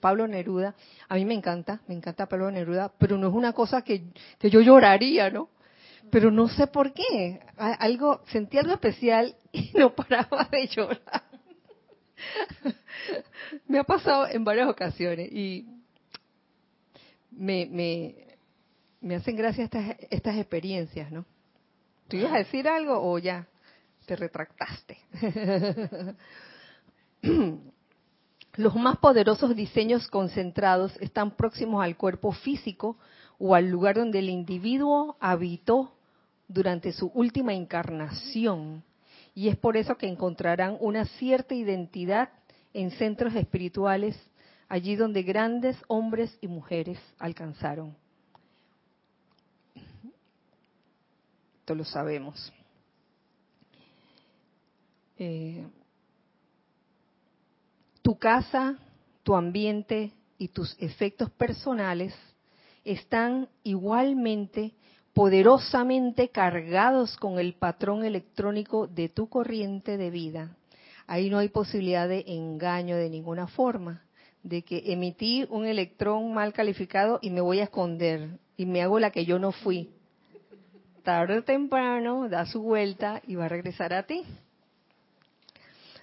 [0.00, 0.74] Pablo, Neruda.
[1.08, 4.04] A mí me encanta, me encanta Pablo Neruda, pero no es una cosa que,
[4.38, 5.50] que yo lloraría, ¿no?
[6.10, 7.40] Pero no sé por qué.
[7.58, 11.33] Algo sentía algo especial y no paraba de llorar.
[13.68, 15.66] me ha pasado en varias ocasiones y
[17.30, 18.14] me, me,
[19.00, 21.24] me hacen gracia estas, estas experiencias, ¿no?
[22.08, 23.46] ¿Tú ibas a decir algo o ya
[24.06, 24.98] te retractaste?
[28.56, 32.96] Los más poderosos diseños concentrados están próximos al cuerpo físico
[33.38, 35.92] o al lugar donde el individuo habitó
[36.46, 38.84] durante su última encarnación.
[39.34, 42.30] Y es por eso que encontrarán una cierta identidad
[42.72, 44.16] en centros espirituales,
[44.68, 47.96] allí donde grandes hombres y mujeres alcanzaron.
[51.60, 52.52] Esto lo sabemos.
[55.18, 55.66] Eh,
[58.02, 58.76] tu casa,
[59.22, 62.14] tu ambiente y tus efectos personales
[62.84, 64.74] están igualmente
[65.14, 70.56] poderosamente cargados con el patrón electrónico de tu corriente de vida
[71.06, 74.02] ahí no hay posibilidad de engaño de ninguna forma,
[74.42, 78.98] de que emití un electrón mal calificado y me voy a esconder y me hago
[78.98, 79.90] la que yo no fui.
[81.02, 84.22] Tarde o temprano da su vuelta y va a regresar a ti.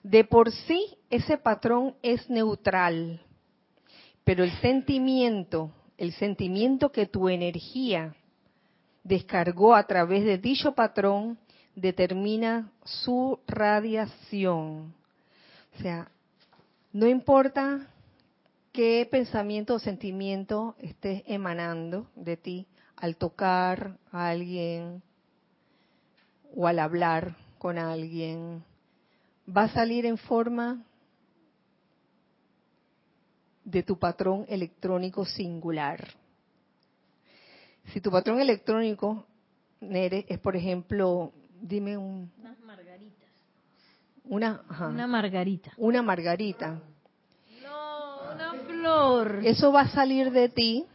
[0.03, 3.21] De por sí ese patrón es neutral,
[4.23, 8.15] pero el sentimiento, el sentimiento que tu energía
[9.03, 11.37] descargó a través de dicho patrón
[11.75, 14.93] determina su radiación.
[15.75, 16.09] O sea,
[16.93, 17.87] no importa
[18.71, 25.01] qué pensamiento o sentimiento estés emanando de ti al tocar a alguien
[26.55, 28.63] o al hablar con alguien,
[29.47, 30.83] va a salir en forma
[33.63, 36.20] de tu patrón electrónico singular.
[37.87, 39.25] Si tu patrón electrónico,
[39.81, 42.31] Nere, es por ejemplo dime un...
[42.39, 43.29] Unas margaritas.
[44.25, 45.71] Una, una margarita.
[45.77, 46.81] Una margarita.
[47.63, 49.41] No, una flor.
[49.43, 50.85] Eso va a salir de ti.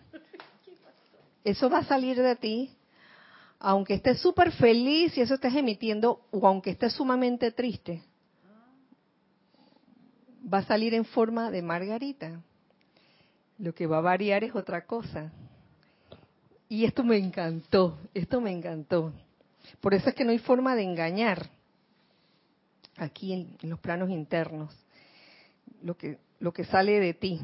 [1.45, 2.71] Eso va a salir de ti.
[3.59, 8.03] Aunque estés súper feliz y eso estés emitiendo, o aunque estés sumamente triste,
[10.53, 12.41] va a salir en forma de margarita.
[13.59, 15.33] Lo que va a variar es otra cosa.
[16.69, 19.13] Y esto me encantó, esto me encantó.
[19.81, 21.49] Por eso es que no hay forma de engañar
[22.97, 24.75] aquí en, los planos internos
[25.83, 27.41] lo que, lo que sale de ti.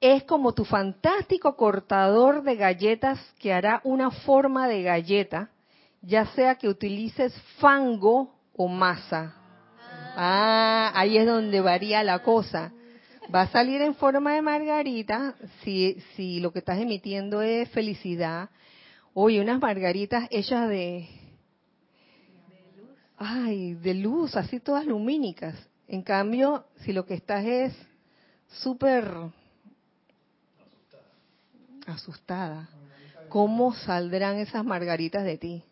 [0.00, 5.50] Es como tu fantástico cortador de galletas que hará una forma de galleta,
[6.02, 9.34] ya sea que utilices fango o masa.
[10.16, 12.72] Ah, ahí es donde varía la cosa.
[13.34, 18.48] Va a salir en forma de margarita si, si lo que estás emitiendo es felicidad,
[19.20, 21.08] Oye, unas margaritas hechas de...
[23.16, 25.56] Ay, de luz, así todas lumínicas.
[25.88, 27.74] En cambio, si lo que estás es
[28.46, 29.12] súper
[31.84, 32.68] asustada,
[33.28, 35.64] ¿cómo saldrán esas margaritas de ti?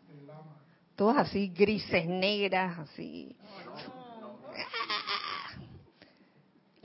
[0.96, 3.36] Todas así grises, negras, así.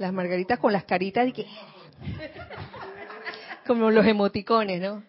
[0.01, 1.45] Las margaritas con las caritas de que...
[3.67, 5.03] Como los emoticones, ¿no?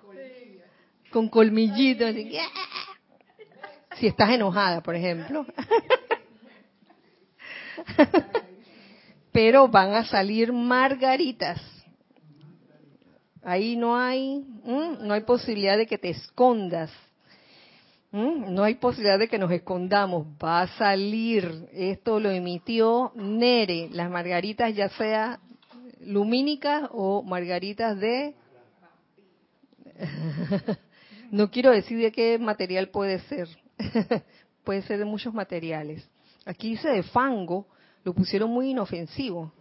[1.11, 2.15] Con colmillitos.
[3.99, 5.47] Si estás enojada, por ejemplo.
[9.33, 11.61] Pero van a salir margaritas.
[13.43, 16.91] Ahí no hay, no hay posibilidad de que te escondas.
[18.13, 20.27] No hay posibilidad de que nos escondamos.
[20.43, 21.67] Va a salir.
[21.73, 23.89] Esto lo emitió Nere.
[23.91, 25.41] Las margaritas ya sea
[26.01, 28.35] lumínicas o margaritas de...
[31.31, 33.49] no quiero decir de qué material puede ser.
[34.65, 36.07] puede ser de muchos materiales.
[36.45, 37.67] Aquí dice de fango.
[38.05, 39.53] Lo pusieron muy inofensivo.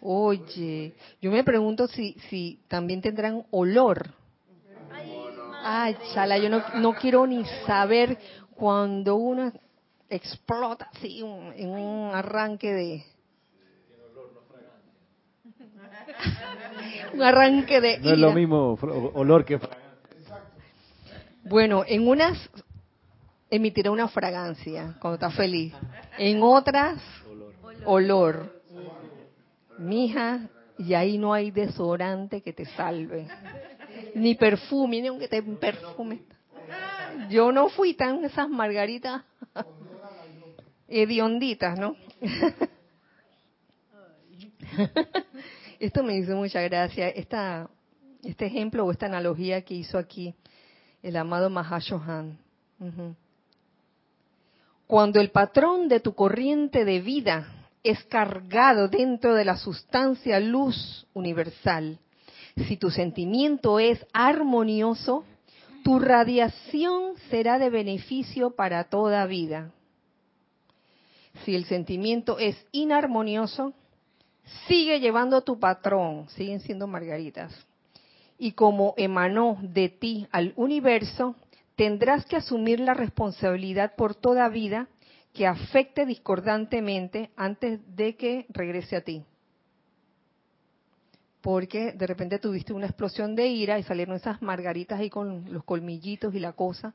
[0.00, 4.14] Oye, yo me pregunto si, si también tendrán olor.
[5.70, 8.16] Ay, chala, yo no, no quiero ni saber
[8.56, 9.52] cuando uno
[10.08, 13.04] explota así en un arranque de...
[17.12, 17.98] un arranque de...
[17.98, 18.78] No es lo mismo
[19.12, 19.60] olor que
[21.44, 22.38] Bueno, en unas
[23.50, 25.74] emitirá una fragancia cuando está feliz.
[26.16, 26.98] En otras,
[27.84, 28.58] olor.
[29.76, 30.48] Mija,
[30.78, 33.28] y ahí no hay desodorante que te salve.
[34.14, 36.22] Ni perfume, ni aunque te perfume.
[37.30, 39.22] Yo no fui tan esas margaritas
[40.88, 41.96] hedionditas, ¿no?
[45.78, 47.08] Esto me hizo mucha gracia.
[47.08, 47.68] Esta,
[48.24, 50.34] este ejemplo o esta analogía que hizo aquí
[51.02, 52.38] el amado Mahashohan.
[54.86, 57.48] Cuando el patrón de tu corriente de vida
[57.82, 61.98] es cargado dentro de la sustancia luz universal.
[62.66, 65.24] Si tu sentimiento es armonioso,
[65.84, 69.70] tu radiación será de beneficio para toda vida.
[71.44, 73.74] Si el sentimiento es inarmonioso,
[74.66, 77.54] sigue llevando tu patrón, siguen siendo margaritas.
[78.38, 81.36] Y como emanó de ti al universo,
[81.76, 84.88] tendrás que asumir la responsabilidad por toda vida
[85.32, 89.22] que afecte discordantemente antes de que regrese a ti.
[91.40, 95.64] Porque de repente tuviste una explosión de ira y salieron esas margaritas ahí con los
[95.64, 96.94] colmillitos y la cosa,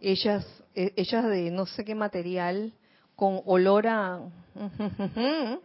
[0.00, 2.72] ellas, e, ellas de no sé qué material,
[3.14, 4.20] con olor a...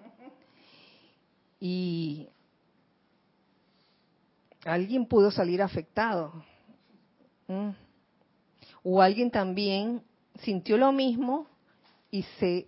[1.59, 2.27] y
[4.65, 6.43] alguien pudo salir afectado.
[8.83, 10.01] O alguien también
[10.41, 11.47] sintió lo mismo
[12.09, 12.67] y se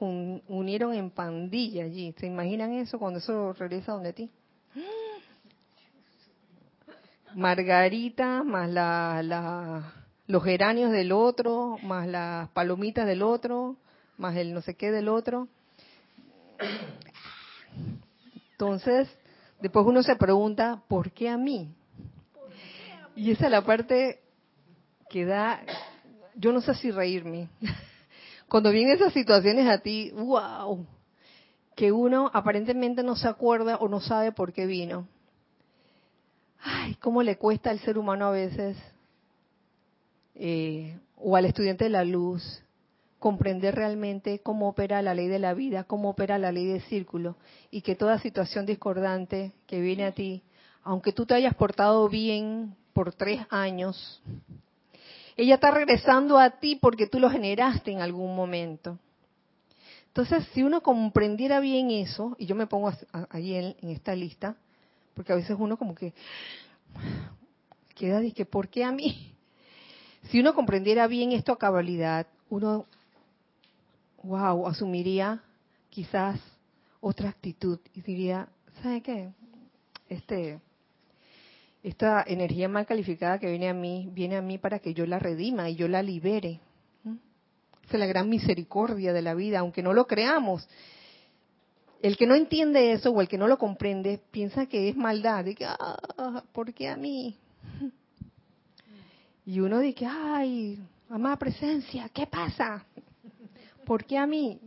[0.00, 2.14] unieron en pandilla allí.
[2.18, 4.30] ¿Se imaginan eso cuando eso regresa donde ti?
[7.34, 9.92] Margarita, más la, la,
[10.26, 13.76] los geranios del otro, más las palomitas del otro,
[14.18, 15.48] más el no sé qué del otro.
[18.52, 19.08] Entonces,
[19.60, 21.74] después uno se pregunta, ¿por qué a mí?
[23.14, 24.20] Y esa es la parte
[25.08, 25.60] que da,
[26.34, 27.48] yo no sé si reírme,
[28.48, 30.86] cuando vienen esas situaciones a ti, wow,
[31.74, 35.08] que uno aparentemente no se acuerda o no sabe por qué vino.
[36.60, 38.76] Ay, cómo le cuesta al ser humano a veces,
[40.34, 42.62] eh, o al estudiante de la luz,
[43.18, 47.36] comprender realmente cómo opera la ley de la vida, cómo opera la ley del círculo,
[47.70, 50.42] y que toda situación discordante que viene a ti,
[50.82, 54.22] aunque tú te hayas portado bien por tres años,
[55.36, 58.98] ella está regresando a ti porque tú lo generaste en algún momento.
[60.08, 62.90] Entonces, si uno comprendiera bien eso, y yo me pongo
[63.28, 64.56] ahí en, esta lista,
[65.14, 66.14] porque a veces uno como que
[67.94, 69.34] queda de que, ¿por qué a mí?
[70.30, 72.86] Si uno comprendiera bien esto a cabalidad, uno,
[74.22, 75.42] wow, asumiría
[75.90, 76.40] quizás
[77.00, 78.48] otra actitud y diría,
[78.82, 79.32] ¿sabe qué?
[80.08, 80.60] Este,
[81.86, 85.20] esta energía mal calificada que viene a mí, viene a mí para que yo la
[85.20, 86.58] redima y yo la libere.
[87.04, 90.68] Esa es la gran misericordia de la vida, aunque no lo creamos.
[92.02, 95.44] El que no entiende eso o el que no lo comprende piensa que es maldad,
[95.44, 97.36] de que, ah, ¿por qué a mí?
[99.46, 102.84] Y uno dice, ay, amada presencia, ¿qué pasa?
[103.84, 104.58] ¿Por qué a mí?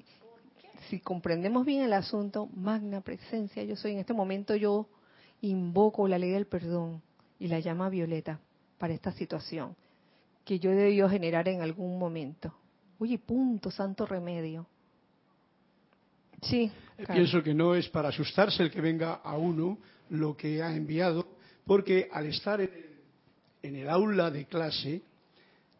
[0.90, 4.88] Si comprendemos bien el asunto, magna presencia, yo soy en este momento, yo
[5.42, 7.02] invoco la ley del perdón
[7.40, 8.40] y la llama violeta
[8.78, 9.76] para esta situación
[10.46, 12.54] que yo debió generar en algún momento.
[12.98, 14.66] Oye, punto, santo remedio.
[16.42, 16.72] Sí.
[17.08, 19.78] Pienso que no es para asustarse el que venga a uno
[20.10, 21.28] lo que ha enviado,
[21.66, 23.00] porque al estar en el,
[23.62, 25.02] en el aula de clase,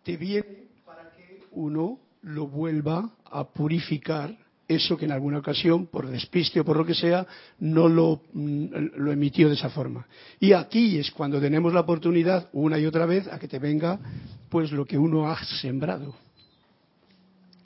[0.04, 4.38] te viene para que uno lo vuelva a purificar
[4.70, 7.26] eso que en alguna ocasión, por despiste o por lo que sea,
[7.60, 8.66] no lo, mm,
[8.98, 10.08] lo emitió de esa forma.
[10.40, 14.00] Y aquí es cuando tenemos la oportunidad, una y otra vez, a que te venga
[14.50, 16.16] pues lo que uno ha sembrado.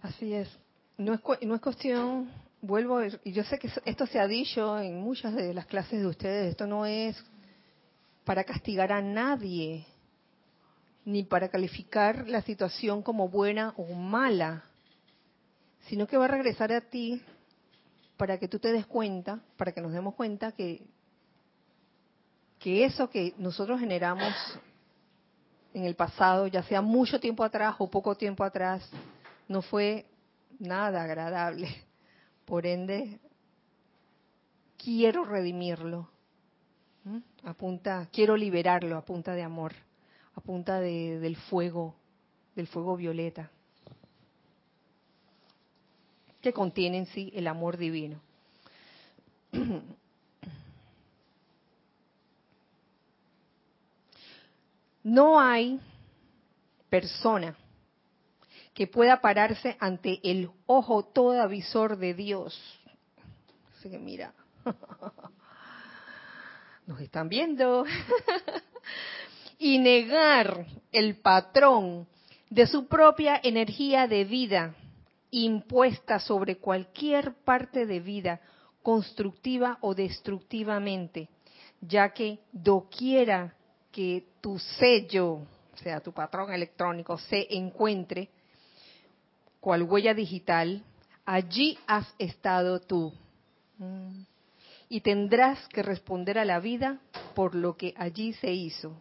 [0.01, 0.49] Así es.
[0.97, 2.29] No es, no es cuestión,
[2.61, 6.07] vuelvo, y yo sé que esto se ha dicho en muchas de las clases de
[6.07, 7.21] ustedes, esto no es
[8.23, 9.85] para castigar a nadie,
[11.05, 14.63] ni para calificar la situación como buena o mala,
[15.87, 17.21] sino que va a regresar a ti
[18.17, 20.85] para que tú te des cuenta, para que nos demos cuenta que,
[22.59, 24.33] que eso que nosotros generamos
[25.73, 28.89] en el pasado, ya sea mucho tiempo atrás o poco tiempo atrás,
[29.47, 30.05] no fue
[30.59, 31.67] nada agradable.
[32.45, 33.19] Por ende,
[34.77, 36.09] quiero redimirlo.
[37.05, 37.21] ¿m?
[37.43, 39.73] A punta, quiero liberarlo a punta de amor,
[40.35, 41.95] a punta de, del fuego,
[42.55, 43.49] del fuego violeta,
[46.43, 48.21] que contiene en sí el amor divino.
[55.05, 55.81] No hay
[56.89, 57.57] persona
[58.73, 62.57] que pueda pararse ante el ojo todo avisor de Dios.
[63.77, 64.33] Así que mira,
[66.87, 67.83] nos están viendo.
[69.59, 72.07] y negar el patrón
[72.49, 74.73] de su propia energía de vida
[75.33, 78.39] impuesta sobre cualquier parte de vida,
[78.83, 81.27] constructiva o destructivamente,
[81.81, 83.55] ya que doquiera
[83.91, 88.29] que tu sello, o sea, tu patrón electrónico, se encuentre,
[89.59, 90.83] cual huella digital,
[91.25, 93.11] allí has estado tú.
[93.79, 94.23] Mm.
[94.89, 96.99] Y tendrás que responder a la vida
[97.33, 98.95] por lo que allí se hizo.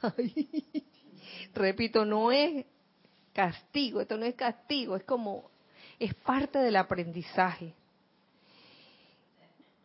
[1.54, 2.64] Repito, no es
[3.32, 5.50] castigo, esto no es castigo, es como,
[5.98, 7.74] es parte del aprendizaje.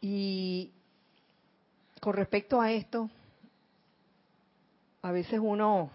[0.01, 0.71] Y
[1.99, 3.09] con respecto a esto,
[5.01, 5.89] a veces uno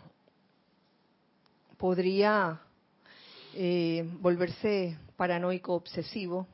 [1.76, 2.60] podría
[3.54, 6.46] eh, volverse paranoico obsesivo,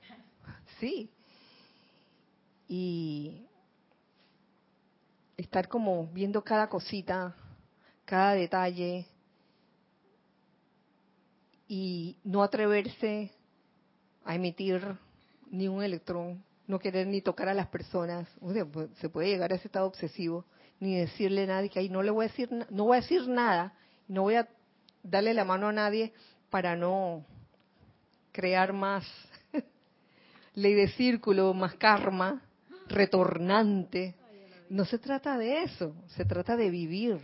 [0.78, 1.10] sí,
[2.68, 3.46] y
[5.36, 7.34] estar como viendo cada cosita,
[8.04, 9.06] cada detalle,
[11.68, 13.30] y no atreverse
[14.24, 14.80] a emitir
[15.50, 19.28] ni un electrón, no querer ni tocar a las personas, o sea, pues, se puede
[19.28, 20.44] llegar a ese estado obsesivo,
[20.80, 23.28] ni decirle a nadie que ahí no le voy a decir, no voy a decir
[23.28, 23.72] nada,
[24.08, 24.48] no voy a
[25.02, 26.12] darle la mano a nadie
[26.50, 27.24] para no
[28.32, 29.04] crear más
[30.54, 32.42] ley de círculo, más karma,
[32.88, 34.14] retornante.
[34.68, 37.20] No se trata de eso, se trata de vivir,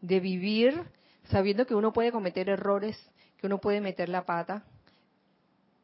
[0.00, 0.82] de vivir
[1.30, 2.96] sabiendo que uno puede cometer errores,
[3.38, 4.64] que uno puede meter la pata,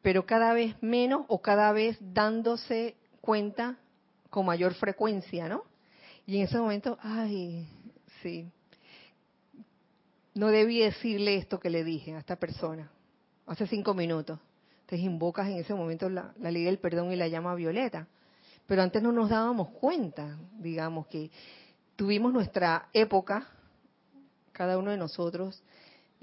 [0.03, 3.77] pero cada vez menos o cada vez dándose cuenta
[4.29, 5.63] con mayor frecuencia, ¿no?
[6.27, 7.69] Y en ese momento, ay,
[8.23, 8.47] sí,
[10.35, 12.91] no debí decirle esto que le dije a esta persona
[13.47, 14.39] hace cinco minutos.
[14.81, 18.07] Entonces invocas en ese momento la, la ley del perdón y la llama violeta.
[18.67, 21.31] Pero antes no nos dábamos cuenta, digamos, que
[21.97, 23.47] tuvimos nuestra época,
[24.53, 25.63] cada uno de nosotros,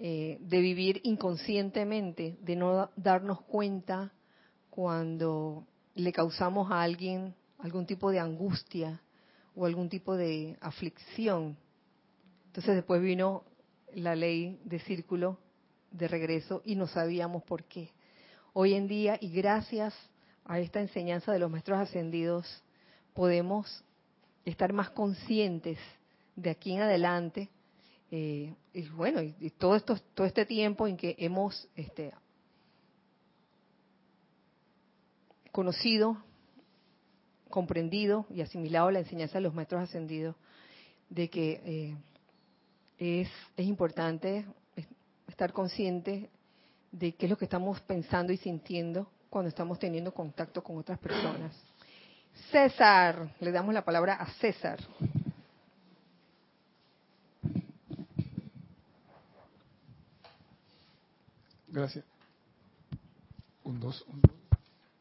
[0.04, 4.12] eh, de vivir inconscientemente, de no darnos cuenta
[4.72, 9.00] cuando le causamos a alguien algún tipo de angustia
[9.56, 11.56] o algún tipo de aflicción.
[12.48, 13.44] Entonces después vino
[13.94, 15.38] la ley de círculo
[15.92, 17.92] de regreso y no sabíamos por qué.
[18.54, 19.94] Hoy en día, y gracias
[20.46, 22.64] a esta enseñanza de los maestros ascendidos,
[23.14, 23.84] podemos
[24.46, 25.78] estar más conscientes
[26.36, 27.52] de aquí en adelante.
[28.12, 32.14] Eh, y bueno, y, todo esto, todo este tiempo en que hemos este,
[35.54, 36.18] conocido,
[37.50, 40.36] comprendido y asimilado la enseñanza de los maestros ascendidos,
[41.10, 41.98] de que eh,
[42.98, 44.46] es, es importante
[45.28, 46.30] estar consciente
[46.92, 51.00] de qué es lo que estamos pensando y sintiendo cuando estamos teniendo contacto con otras
[51.00, 51.56] personas.
[52.52, 54.80] César, le damos la palabra a César.
[61.72, 62.04] Gracias.
[63.64, 64.32] Un, dos, un, dos.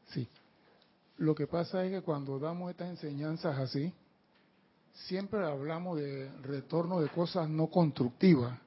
[0.09, 0.29] Sí.
[1.19, 3.93] Lo que pasa es que cuando damos estas enseñanzas así,
[4.93, 8.59] siempre hablamos de retorno de cosas no constructivas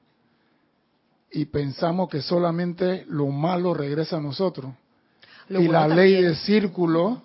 [1.32, 4.74] y pensamos que solamente lo malo regresa a nosotros.
[5.50, 7.22] Lo y la ley de círculo,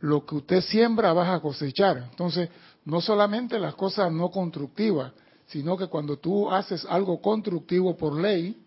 [0.00, 2.08] lo que usted siembra vas a cosechar.
[2.10, 2.48] Entonces,
[2.84, 5.12] no solamente las cosas no constructivas,
[5.46, 8.62] sino que cuando tú haces algo constructivo por ley,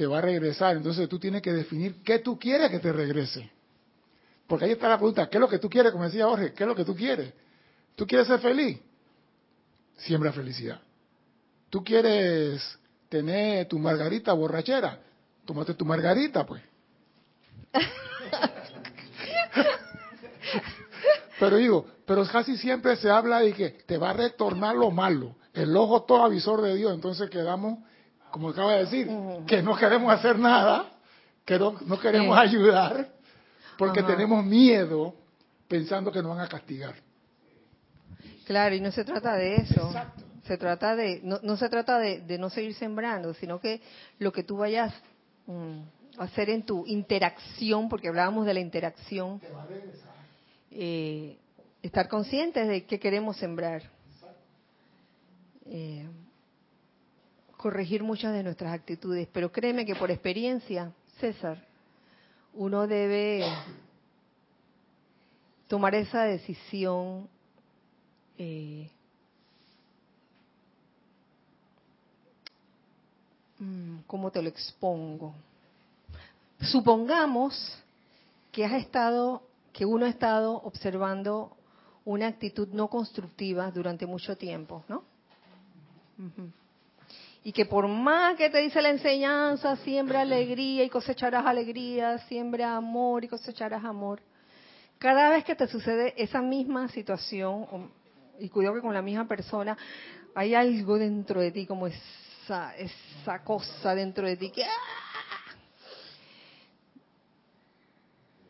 [0.00, 0.78] te va a regresar.
[0.78, 3.50] Entonces tú tienes que definir qué tú quieres que te regrese.
[4.46, 5.92] Porque ahí está la pregunta, ¿qué es lo que tú quieres?
[5.92, 7.34] Como decía Jorge, ¿qué es lo que tú quieres?
[7.96, 8.80] ¿Tú quieres ser feliz?
[9.98, 10.80] Siembra felicidad.
[11.68, 12.78] ¿Tú quieres
[13.10, 15.00] tener tu margarita borrachera?
[15.44, 16.62] Tómate tu margarita, pues.
[21.38, 25.36] pero digo, pero casi siempre se habla de que te va a retornar lo malo,
[25.52, 26.94] el ojo todo avisor de Dios.
[26.94, 27.80] Entonces quedamos,
[28.30, 29.08] como acaba de decir,
[29.46, 30.90] que no queremos hacer nada,
[31.44, 33.08] que no, queremos ayudar,
[33.76, 35.14] porque tenemos miedo
[35.68, 36.94] pensando que nos van a castigar.
[38.46, 39.92] Claro, y no se trata de eso.
[40.44, 43.80] Se trata de, no, no se trata de, no seguir sembrando, sino que
[44.18, 44.92] lo que tú vayas
[45.46, 45.78] mm,
[46.18, 49.40] a hacer en tu interacción, porque hablábamos de la interacción,
[50.72, 51.38] eh,
[51.82, 53.82] estar conscientes de qué queremos sembrar.
[55.66, 56.08] Eh,
[57.60, 61.62] corregir muchas de nuestras actitudes, pero créeme que por experiencia, César,
[62.54, 63.44] uno debe
[65.68, 67.28] tomar esa decisión
[68.38, 68.90] eh,
[73.58, 75.34] mm, ¿cómo te lo expongo?
[76.62, 77.78] Supongamos
[78.52, 79.42] que has estado,
[79.74, 81.54] que uno ha estado observando
[82.06, 85.04] una actitud no constructiva durante mucho tiempo, ¿no?
[87.42, 92.76] Y que por más que te dice la enseñanza, siembra alegría y cosecharás alegría, siembra
[92.76, 94.20] amor y cosecharás amor.
[94.98, 97.90] Cada vez que te sucede esa misma situación,
[98.38, 99.76] y cuidado que con la misma persona,
[100.34, 104.64] hay algo dentro de ti, como esa, esa cosa dentro de ti que...
[104.64, 105.00] ¡ah!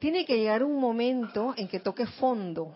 [0.01, 2.74] Tiene que llegar un momento en que toque fondo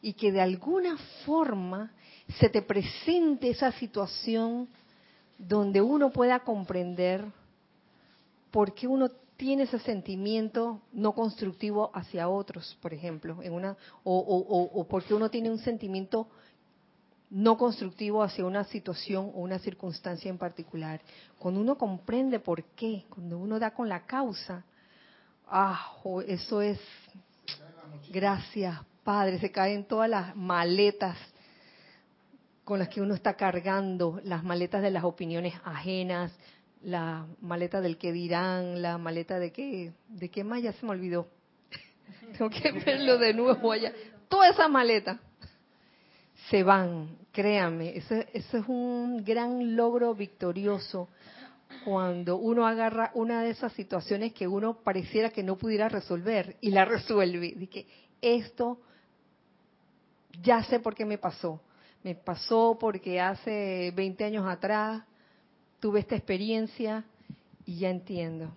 [0.00, 1.90] y que de alguna forma
[2.38, 4.68] se te presente esa situación
[5.38, 7.24] donde uno pueda comprender
[8.50, 14.18] por qué uno tiene ese sentimiento no constructivo hacia otros, por ejemplo, en una o,
[14.18, 16.28] o, porque uno tiene un sentimiento
[17.30, 21.00] no constructivo hacia una situación o una circunstancia en particular.
[21.38, 24.64] Cuando uno comprende por qué, cuando uno da con la causa,
[25.46, 26.78] ah, eso es
[28.12, 31.16] gracias, Padre, se caen todas las maletas
[32.70, 36.32] con las que uno está cargando, las maletas de las opiniones ajenas,
[36.84, 40.92] la maleta del que dirán, la maleta de qué, de qué más ya se me
[40.92, 41.26] olvidó.
[42.38, 43.92] Tengo que verlo de nuevo allá.
[44.28, 45.18] Toda esa maleta
[46.48, 51.08] se van, créanme, ese es un gran logro victorioso
[51.84, 56.70] cuando uno agarra una de esas situaciones que uno pareciera que no pudiera resolver y
[56.70, 57.52] la resuelve.
[57.66, 57.88] Que
[58.22, 58.78] esto
[60.40, 61.60] ya sé por qué me pasó.
[62.02, 65.02] Me pasó porque hace 20 años atrás
[65.80, 67.04] tuve esta experiencia
[67.66, 68.52] y ya entiendo.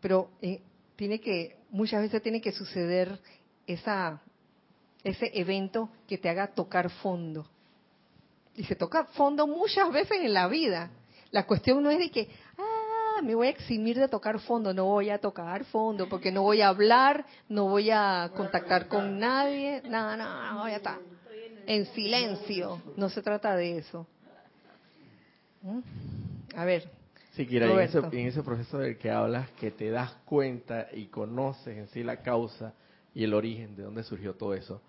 [0.00, 0.62] Pero eh,
[0.96, 3.20] tiene que, muchas veces tiene que suceder
[3.66, 4.22] esa,
[5.04, 7.46] ese evento que te haga tocar fondo.
[8.56, 10.90] Y se toca fondo muchas veces en la vida.
[11.30, 14.86] La cuestión no es de que, ah, me voy a eximir de tocar fondo, no
[14.86, 19.82] voy a tocar fondo, porque no voy a hablar, no voy a contactar con nadie,
[19.86, 20.98] nada, nada, no, voy a estar
[21.66, 22.80] en silencio.
[22.96, 24.06] No se trata de eso.
[25.62, 25.80] ¿Mm?
[26.56, 26.90] A ver.
[27.32, 31.06] Sí, Kira, en ese, en ese proceso del que hablas, que te das cuenta y
[31.06, 32.74] conoces en sí la causa
[33.14, 34.82] y el origen de dónde surgió todo eso,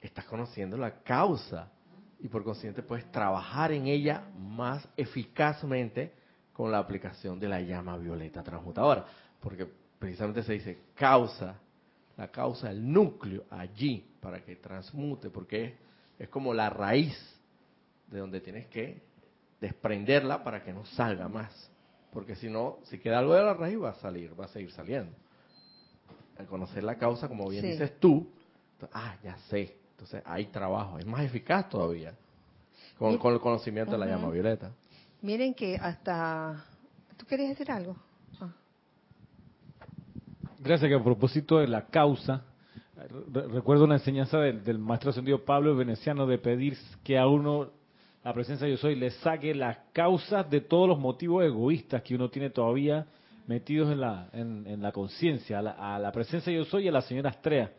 [0.00, 1.70] estás conociendo la causa
[2.20, 6.12] y por consiguiente puedes trabajar en ella más eficazmente
[6.52, 9.06] con la aplicación de la llama violeta transmutadora,
[9.40, 9.66] porque
[9.98, 11.58] precisamente se dice causa,
[12.16, 15.72] la causa, el núcleo allí para que transmute, porque es
[16.28, 17.16] como la raíz
[18.08, 19.02] de donde tienes que
[19.60, 21.70] desprenderla para que no salga más.
[22.12, 24.72] Porque si no, si queda algo de la raíz va a salir, va a seguir
[24.72, 25.12] saliendo.
[26.38, 28.30] Al conocer la causa, como bien dices tú,
[28.92, 29.76] ah, ya sé.
[29.92, 32.14] Entonces hay trabajo, es más eficaz todavía
[33.00, 34.72] con, con el conocimiento de la llama violeta.
[35.22, 36.66] Miren que hasta...
[37.16, 37.96] ¿Tú querías decir algo?
[38.38, 38.52] Ah.
[40.58, 42.44] Gracias, que a propósito de la causa,
[43.52, 47.70] recuerdo una enseñanza del, del maestro ascendido Pablo Veneciano de pedir que a uno
[48.22, 52.28] la presencia yo soy le saque las causas de todos los motivos egoístas que uno
[52.28, 53.06] tiene todavía
[53.46, 57.30] metidos en la, en, la conciencia, a, la, presencia yo soy y a la señora
[57.30, 57.72] Astrea,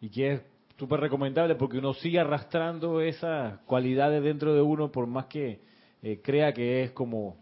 [0.00, 0.42] y que es
[0.78, 5.60] súper recomendable porque uno sigue arrastrando esas cualidades dentro de uno por más que
[6.02, 7.36] eh, crea que es como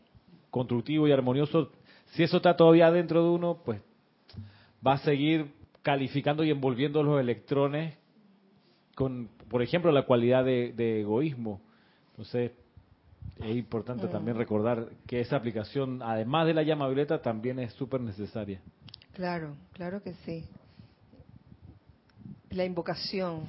[0.50, 1.70] constructivo y armonioso,
[2.06, 3.80] si eso está todavía dentro de uno, pues
[4.84, 5.52] va a seguir
[5.86, 7.20] calificando y envolviendo los
[13.38, 14.10] Es importante Mm.
[14.10, 18.60] también recordar que esa aplicación, además de la llama violeta, también es súper necesaria.
[19.12, 20.44] Claro, claro que sí.
[22.50, 23.42] La invocación,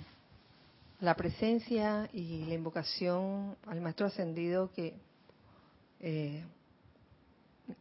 [1.02, 4.94] la presencia y la invocación al Maestro Ascendido que
[6.02, 6.44] eh,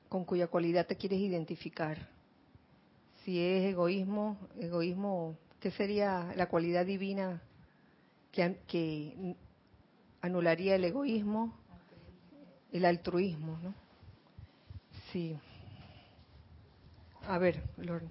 [0.09, 2.16] con cuya cualidad te quieres identificar.
[3.27, 7.43] Si es egoísmo, egoísmo, ¿qué sería la cualidad divina
[8.31, 9.35] que, an- que
[10.23, 11.53] anularía el egoísmo?
[12.73, 13.75] El altruismo, ¿no?
[15.13, 15.37] Sí.
[17.27, 18.11] A ver, Lorna.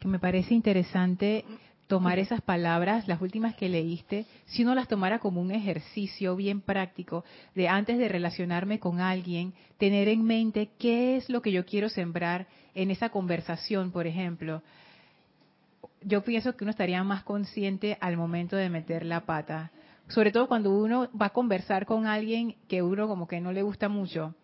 [0.00, 1.44] que me parece interesante
[1.86, 6.60] tomar esas palabras, las últimas que leíste, si uno las tomara como un ejercicio bien
[6.60, 11.64] práctico de antes de relacionarme con alguien, tener en mente qué es lo que yo
[11.64, 14.62] quiero sembrar en esa conversación, por ejemplo.
[16.02, 19.72] Yo pienso que uno estaría más consciente al momento de meter la pata,
[20.08, 23.62] sobre todo cuando uno va a conversar con alguien que uno como que no le
[23.62, 24.34] gusta mucho.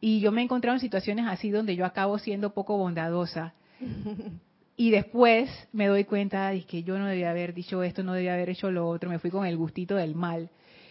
[0.00, 3.54] Y yo me he encontrado en situaciones así donde yo acabo siendo poco bondadosa.
[4.78, 8.34] Y después me doy cuenta de que yo no debía haber dicho esto, no debía
[8.34, 10.50] haber hecho lo otro, me fui con el gustito del mal.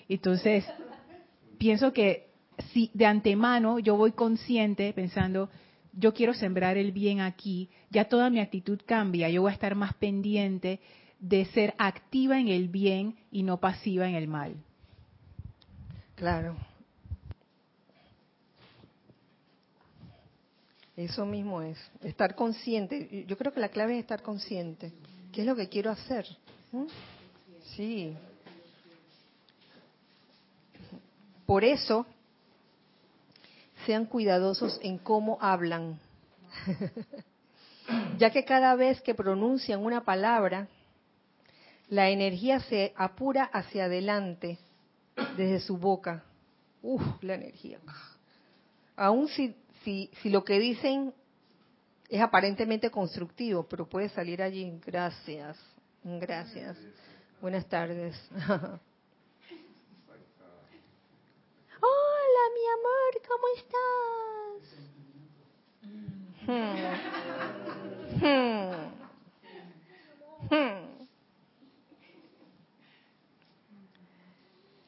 [0.09, 0.65] Entonces,
[1.59, 2.29] pienso que
[2.73, 5.51] si de antemano yo voy consciente pensando,
[5.95, 9.75] yo quiero sembrar el bien aquí, ya toda mi actitud cambia, yo voy a estar
[9.75, 10.79] más pendiente
[11.19, 14.55] de ser activa en el bien y no pasiva en el mal.
[16.15, 16.55] Claro.
[20.95, 23.25] Eso mismo es, estar consciente.
[23.27, 24.93] Yo creo que la clave es estar consciente.
[25.33, 26.25] ¿Qué es lo que quiero hacer?
[26.71, 26.85] ¿Mm?
[27.75, 28.13] Sí.
[31.45, 32.05] Por eso,
[33.85, 35.99] sean cuidadosos en cómo hablan,
[38.17, 40.67] ya que cada vez que pronuncian una palabra,
[41.87, 44.57] la energía se apura hacia adelante
[45.37, 46.23] desde su boca.
[46.81, 47.79] Uf, la energía.
[48.95, 51.13] Aún si, si, si lo que dicen
[52.09, 54.79] es aparentemente constructivo, pero puede salir allí.
[54.85, 55.57] Gracias,
[56.03, 56.77] gracias.
[57.41, 58.15] Buenas tardes.
[61.81, 64.25] Hola, mi amor, ¿cómo estás?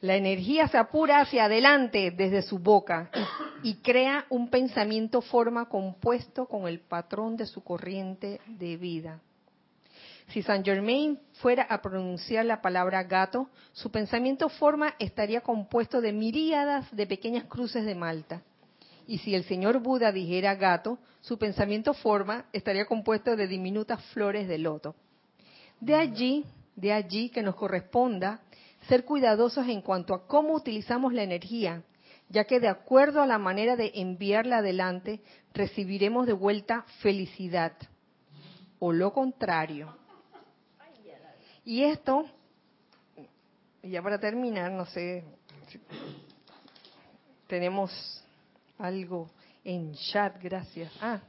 [0.02, 3.10] La energía se apura hacia adelante desde su boca
[3.64, 9.20] y crea un pensamiento forma compuesto con el patrón de su corriente de vida.
[10.30, 16.12] Si Saint Germain fuera a pronunciar la palabra gato, su pensamiento forma estaría compuesto de
[16.12, 18.42] miríadas de pequeñas cruces de malta.
[19.08, 24.50] Y si el señor Buda dijera gato, su pensamiento forma estaría compuesto de diminutas flores
[24.50, 24.96] de loto.
[25.80, 28.42] De allí, de allí que nos corresponda
[28.90, 31.84] ser cuidadosos en cuanto a cómo utilizamos la energía,
[32.30, 35.22] ya que de acuerdo a la manera de enviarla adelante,
[35.54, 37.74] recibiremos de vuelta felicidad,
[38.80, 39.96] o lo contrario.
[41.68, 42.26] Y esto,
[43.84, 45.26] y ya para terminar, no sé,
[45.68, 45.78] si
[47.46, 47.92] tenemos
[48.78, 49.30] algo
[49.66, 50.90] en chat, gracias.
[51.02, 51.20] Ah,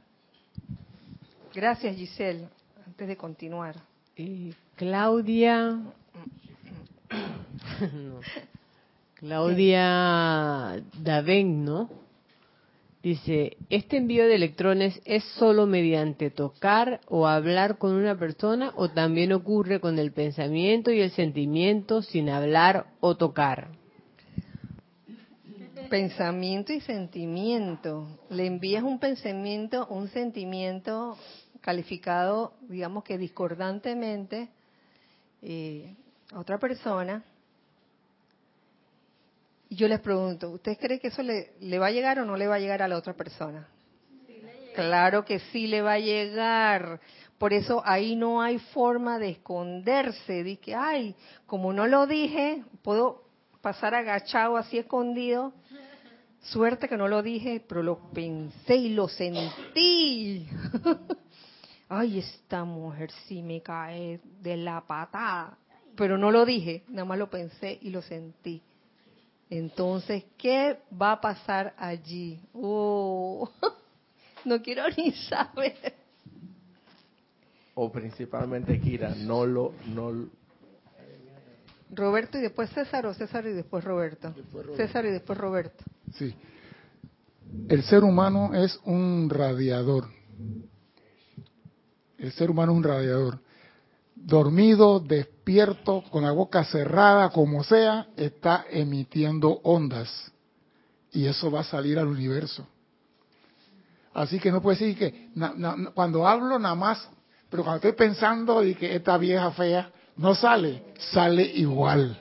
[1.53, 2.47] gracias Giselle,
[2.85, 3.75] antes de continuar.
[4.15, 5.77] Eh, Claudia.
[7.93, 8.21] No.
[9.15, 11.89] Claudia Daven, ¿no?
[13.01, 18.89] Dice, ¿este envío de electrones es solo mediante tocar o hablar con una persona o
[18.89, 23.69] también ocurre con el pensamiento y el sentimiento sin hablar o tocar?
[25.89, 28.19] Pensamiento y sentimiento.
[28.29, 31.17] Le envías un pensamiento, un sentimiento
[31.61, 34.49] calificado, digamos que discordantemente
[35.41, 35.95] eh,
[36.33, 37.23] a otra persona.
[39.69, 42.47] Yo les pregunto, ¿usted cree que eso le, le va a llegar o no le
[42.47, 43.67] va a llegar a la otra persona?
[44.73, 46.99] Claro que sí le va a llegar.
[47.37, 50.43] Por eso ahí no hay forma de esconderse.
[50.43, 51.15] Dice que, ay,
[51.45, 53.23] como no lo dije, puedo
[53.61, 55.53] pasar agachado así escondido.
[56.41, 60.47] Suerte que no lo dije, pero lo pensé y lo sentí.
[61.89, 65.57] ay, esta mujer sí me cae de la patada.
[65.95, 68.63] Pero no lo dije, nada más lo pensé y lo sentí.
[69.49, 72.39] Entonces, ¿qué va a pasar allí?
[72.53, 73.49] Oh,
[74.45, 75.95] no quiero ni saber.
[77.73, 80.29] O principalmente Kira, no lo, no,
[81.91, 84.33] Roberto y después César o César y después Roberto.
[84.75, 85.83] César y después Roberto.
[86.13, 86.33] Sí.
[87.67, 90.07] El ser humano es un radiador.
[92.17, 93.39] El ser humano es un radiador.
[94.25, 100.31] Dormido, despierto, con la boca cerrada, como sea, está emitiendo ondas.
[101.11, 102.67] y eso va a salir al universo.
[104.13, 105.29] Así que no puede decir que
[105.93, 107.09] cuando hablo nada más,
[107.49, 112.19] pero cuando estoy pensando y que esta vieja fea no sale, sale igual.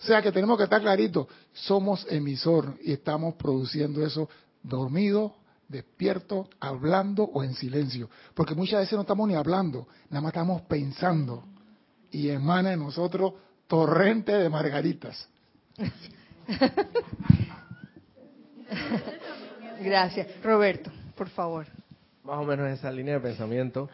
[0.00, 4.28] O sea que tenemos que estar claritos, somos emisor y estamos produciendo eso
[4.62, 5.34] dormido,
[5.70, 8.10] despierto, hablando o en silencio.
[8.34, 11.44] Porque muchas veces no estamos ni hablando, nada más estamos pensando.
[12.10, 13.34] Y emana en nosotros
[13.66, 15.28] torrente de margaritas.
[19.80, 20.28] Gracias.
[20.42, 21.66] Roberto, por favor.
[22.24, 23.88] más o menos esa línea de pensamiento.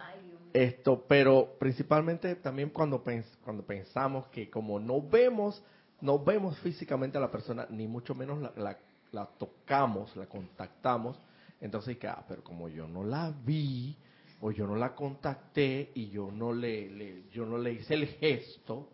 [0.53, 5.62] Esto, pero principalmente también cuando pens- cuando pensamos que como no vemos,
[6.01, 8.79] no vemos físicamente a la persona, ni mucho menos la, la-
[9.12, 11.18] la tocamos, la contactamos,
[11.61, 13.97] entonces que, ah, pero como yo no la vi
[14.41, 18.07] o yo no la contacté y yo no le, le- yo no le hice el
[18.07, 18.91] gesto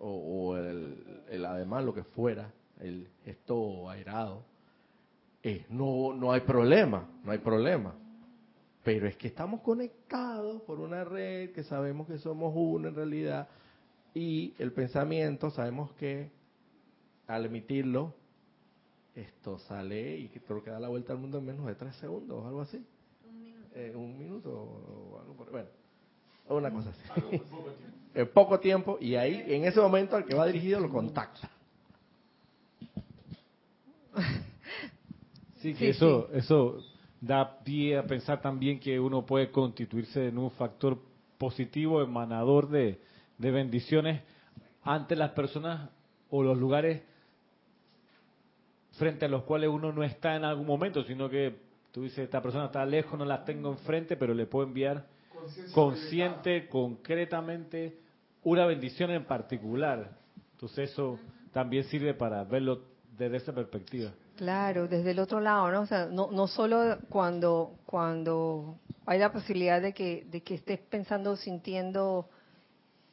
[0.00, 4.44] o, el, el además lo que fuera, el gesto airado,
[5.42, 7.94] eh, no no hay problema, no hay problema.
[8.84, 13.48] Pero es que estamos conectados por una red que sabemos que somos uno en realidad
[14.14, 16.30] y el pensamiento sabemos que
[17.26, 18.14] al emitirlo
[19.20, 21.96] esto sale y que creo que da la vuelta al mundo en menos de tres
[21.96, 22.84] segundos o algo así.
[23.28, 23.98] Un minuto.
[23.98, 25.68] un minuto o algo por Bueno,
[26.48, 27.40] una cosa así.
[28.14, 31.50] en poco tiempo y ahí en ese momento al que va dirigido lo contacta.
[35.58, 36.78] Sí, que Sí, eso, eso
[37.20, 40.96] da pie a pensar también que uno puede constituirse en un factor
[41.36, 43.00] positivo, emanador de,
[43.38, 44.22] de bendiciones
[44.84, 45.90] ante las personas
[46.30, 47.02] o los lugares
[48.98, 51.56] frente a los cuales uno no está en algún momento, sino que
[51.92, 55.06] tú dices, esta persona está lejos, no la tengo enfrente, pero le puedo enviar
[55.72, 57.98] consciente, concretamente,
[58.42, 60.10] una bendición en particular.
[60.52, 61.18] Entonces eso
[61.52, 62.82] también sirve para verlo
[63.16, 64.10] desde esa perspectiva.
[64.36, 65.80] Claro, desde el otro lado, ¿no?
[65.80, 70.78] O sea, no, no solo cuando, cuando hay la posibilidad de que, de que estés
[70.78, 72.28] pensando, sintiendo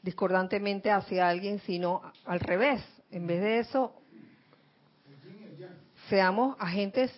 [0.04, 2.84] discordantemente hacia alguien, sino al revés.
[3.10, 3.94] En vez de eso,
[6.10, 7.12] seamos agentes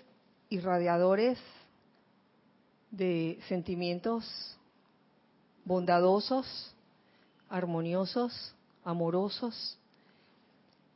[0.49, 1.37] irradiadores
[2.91, 4.57] de sentimientos
[5.65, 6.73] bondadosos,
[7.49, 9.77] armoniosos, amorosos,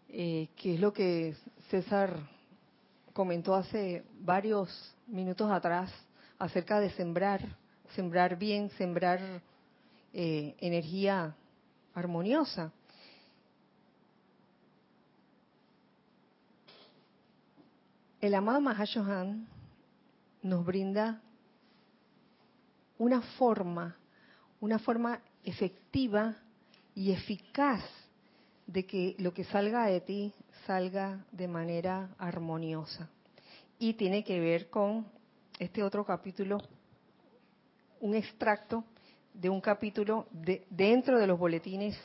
[0.07, 1.35] eh, que es lo que
[1.69, 2.17] César
[3.13, 4.69] comentó hace varios
[5.07, 5.91] minutos atrás
[6.39, 7.41] acerca de sembrar,
[7.95, 9.19] sembrar bien, sembrar
[10.13, 11.35] eh, energía
[11.93, 12.71] armoniosa.
[18.21, 19.47] El amado Mahashohan
[20.43, 21.19] nos brinda
[22.99, 23.97] una forma,
[24.59, 26.35] una forma efectiva
[26.93, 27.83] y eficaz
[28.67, 30.33] de que lo que salga de ti
[30.67, 33.09] salga de manera armoniosa.
[33.79, 35.07] Y tiene que ver con
[35.57, 36.59] este otro capítulo,
[38.01, 38.83] un extracto
[39.33, 41.97] de un capítulo de, dentro de los boletines,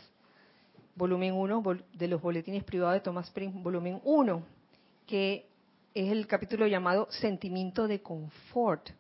[0.95, 1.63] volumen 1,
[1.93, 4.43] de los boletines privados de Thomas Prince, volumen 1,
[5.07, 5.47] que
[5.97, 8.91] es el capítulo llamado Sentimiento de Confort.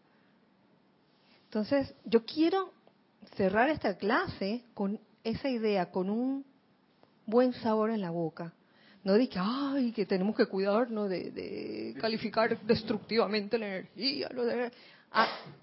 [1.44, 2.72] Entonces, yo quiero
[3.34, 6.46] cerrar esta clase con esa idea, con un
[7.26, 8.54] buen sabor en la boca.
[9.04, 14.30] No de que, ay, que tenemos que cuidarnos de, calificar destructivamente la energía.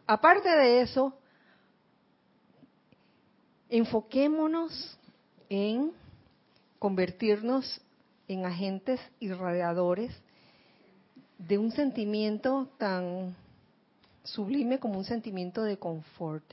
[0.05, 1.17] Aparte de eso,
[3.69, 4.99] enfoquémonos
[5.49, 5.93] en
[6.77, 7.81] convertirnos
[8.27, 10.15] en agentes irradiadores
[11.47, 13.35] de un sentimiento tan
[14.23, 16.43] sublime como un sentimiento de confort,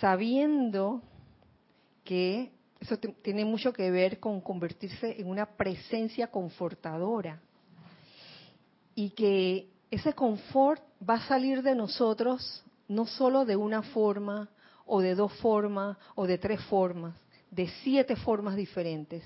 [0.00, 1.00] sabiendo
[2.04, 2.50] que
[2.80, 7.40] eso tiene mucho que ver con convertirse en una presencia confortadora
[8.94, 14.48] y que ese confort va a salir de nosotros no solo de una forma
[14.86, 17.14] o de dos formas o de tres formas,
[17.50, 19.22] de siete formas diferentes.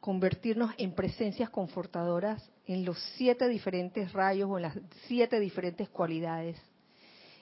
[0.00, 6.56] Convertirnos en presencias confortadoras en los siete diferentes rayos o en las siete diferentes cualidades.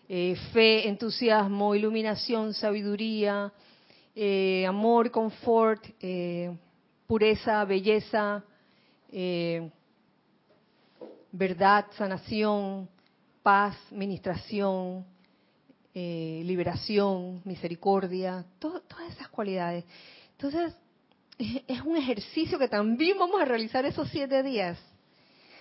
[0.09, 3.53] Eh, fe, entusiasmo, iluminación, sabiduría,
[4.15, 6.57] eh, amor, confort, eh,
[7.07, 8.43] pureza, belleza,
[11.31, 12.89] verdad, sanación,
[13.43, 15.05] paz, ministración,
[15.95, 19.85] liberación, misericordia, to todas esas cualidades.
[20.33, 20.75] Entonces,
[21.39, 24.79] es un ejercicio que también vamos a realizar esos siete días.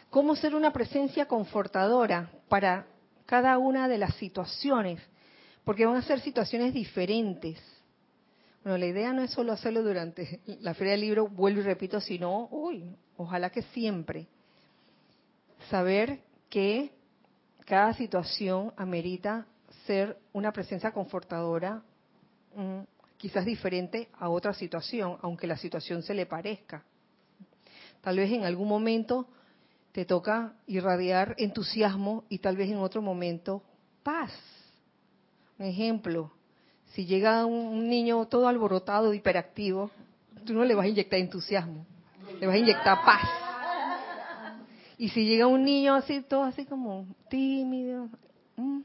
[0.09, 2.87] Cómo ser una presencia confortadora para
[3.25, 5.01] cada una de las situaciones,
[5.63, 7.59] porque van a ser situaciones diferentes.
[8.63, 11.99] Bueno, la idea no es solo hacerlo durante la Feria del Libro, vuelvo y repito,
[11.99, 14.27] sino, uy, ojalá que siempre.
[15.69, 16.91] saber que
[17.65, 19.45] cada situación amerita
[19.85, 21.81] ser una presencia confortadora,
[22.55, 22.79] mm,
[23.17, 26.83] quizás diferente a otra situación, aunque la situación se le parezca.
[28.01, 29.27] Tal vez en algún momento
[29.97, 33.63] te toca irradiar entusiasmo y tal vez en otro momento
[34.03, 34.31] paz.
[35.57, 36.31] Un ejemplo,
[36.93, 39.89] si llega un niño todo alborotado, hiperactivo,
[40.45, 41.83] tú no le vas a inyectar entusiasmo,
[42.39, 43.21] le vas a inyectar paz.
[44.99, 48.07] Y si llega un niño así, todo así como tímido,
[48.55, 48.81] mm,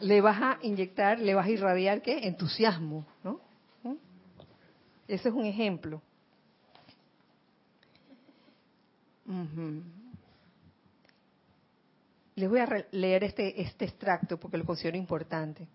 [0.00, 2.26] le vas a inyectar, le vas a irradiar qué?
[2.26, 3.38] Entusiasmo, ¿no?
[3.84, 3.94] ¿Mm?
[5.06, 6.02] Ese es un ejemplo.
[12.36, 15.68] Les voy a leer este, este extracto porque lo considero importante.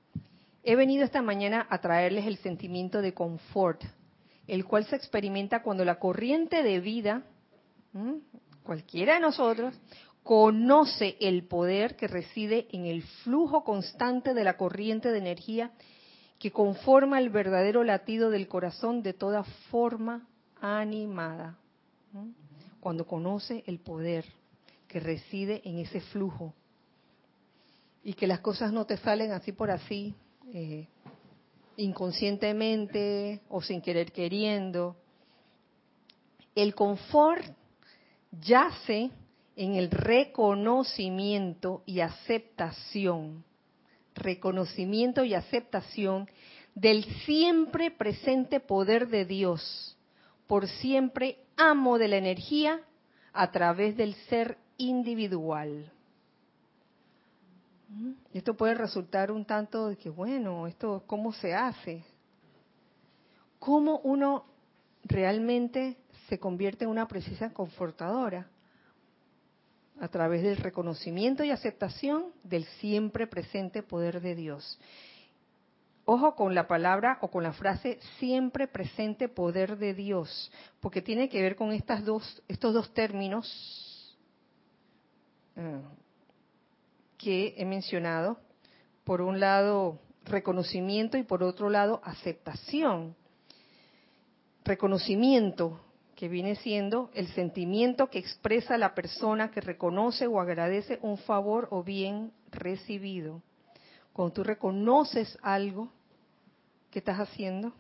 [0.64, 3.82] He venido esta mañana a traerles el sentimiento de confort,
[4.46, 7.24] el cual se experimenta cuando la corriente de vida,
[8.64, 9.80] cualquiera de nosotros,
[10.22, 15.72] conoce el poder que reside en el flujo constante de la corriente de energía
[16.38, 20.28] que conforma el verdadero latido del corazón de toda forma
[20.62, 21.58] animada.
[22.80, 24.26] Cuando conoce el poder
[24.88, 26.54] que reside en ese flujo
[28.04, 30.16] y que las cosas no te salen así por así,
[30.54, 30.88] eh,
[31.78, 34.96] inconscientemente o sin querer queriendo.
[36.56, 37.46] El confort
[38.32, 39.12] yace
[39.56, 43.44] en el reconocimiento y aceptación,
[44.16, 46.30] reconocimiento y aceptación
[46.76, 49.98] del siempre presente poder de Dios,
[50.48, 52.80] por siempre amo de la energía
[53.34, 55.92] a través del ser individual.
[58.34, 62.04] Esto puede resultar un tanto de que, bueno, esto, ¿cómo se hace?
[63.58, 64.46] ¿Cómo uno
[65.04, 65.98] realmente
[66.30, 68.48] se convierte en una presencia confortadora?
[70.00, 74.80] A través del reconocimiento y aceptación del siempre presente poder de Dios.
[76.12, 81.30] Ojo con la palabra o con la frase siempre presente poder de Dios, porque tiene
[81.30, 82.04] que ver con estos
[82.74, 84.18] dos términos
[85.56, 85.82] eh,
[87.16, 88.40] que he mencionado.
[89.04, 93.16] Por un lado, reconocimiento y por otro lado, aceptación.
[94.66, 95.80] Reconocimiento,
[96.16, 101.68] que viene siendo el sentimiento que expresa la persona que reconoce o agradece un favor
[101.70, 103.44] o bien recibido.
[104.12, 105.92] Cuando tú reconoces algo,
[106.92, 107.74] ¿qué estás haciendo?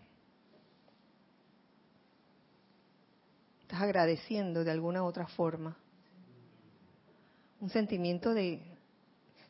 [3.62, 5.78] Estás agradeciendo de alguna otra forma.
[7.60, 8.62] Un sentimiento de...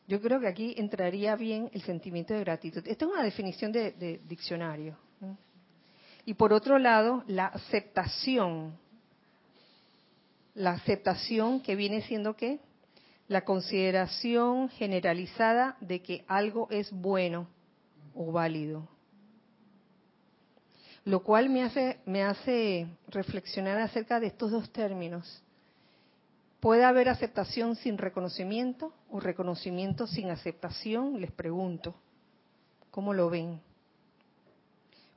[0.06, 2.86] Yo creo que aquí entraría bien el sentimiento de gratitud.
[2.86, 4.96] Esta es una definición de, de diccionario.
[6.24, 8.76] Y por otro lado, la aceptación.
[10.54, 12.58] La aceptación que viene siendo qué?
[13.28, 17.46] La consideración generalizada de que algo es bueno
[18.14, 18.88] o válido.
[21.04, 25.42] Lo cual me hace, me hace reflexionar acerca de estos dos términos.
[26.60, 31.18] ¿Puede haber aceptación sin reconocimiento o reconocimiento sin aceptación?
[31.18, 31.94] Les pregunto.
[32.90, 33.60] ¿Cómo lo ven?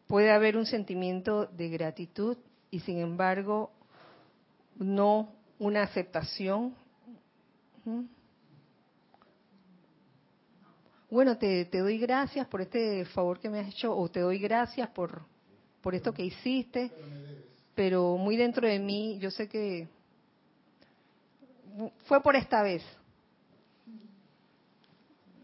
[0.07, 2.37] Puede haber un sentimiento de gratitud
[2.71, 3.71] y sin embargo
[4.75, 6.75] no una aceptación.
[7.83, 8.03] ¿Mm?
[11.09, 14.39] Bueno, te, te, doy gracias por este favor que me has hecho o te doy
[14.39, 15.23] gracias por,
[15.83, 16.89] por esto que hiciste,
[17.75, 19.87] pero muy dentro de mí yo sé que
[22.05, 22.81] fue por esta vez.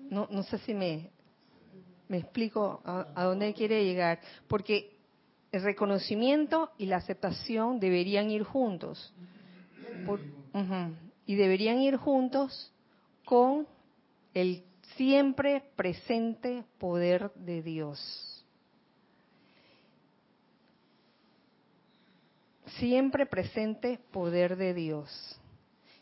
[0.09, 1.09] No, no sé si me,
[2.07, 4.97] me explico a, a, dónde quiere llegar, porque
[5.51, 9.13] el reconocimiento y la aceptación deberían ir juntos.
[10.05, 12.71] Por, uh -huh, y deberían ir juntos
[13.25, 13.67] con
[14.33, 14.63] el
[14.95, 18.28] siempre presente poder de Dios.
[22.79, 25.39] Siempre presente poder de Dios.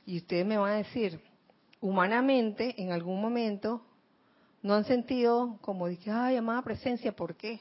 [0.06, 1.20] Y ustedes me van a decir,
[1.82, 3.82] humanamente, en algún momento,
[4.62, 7.60] no han sentido como dije, ay, amada presencia, ¿por qué?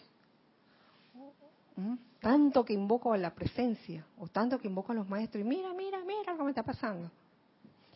[1.77, 1.95] ¿Mm?
[2.21, 5.73] Tanto que invoco a la presencia, o tanto que invoco a los maestros, y mira,
[5.73, 7.11] mira, mira lo que me está pasando.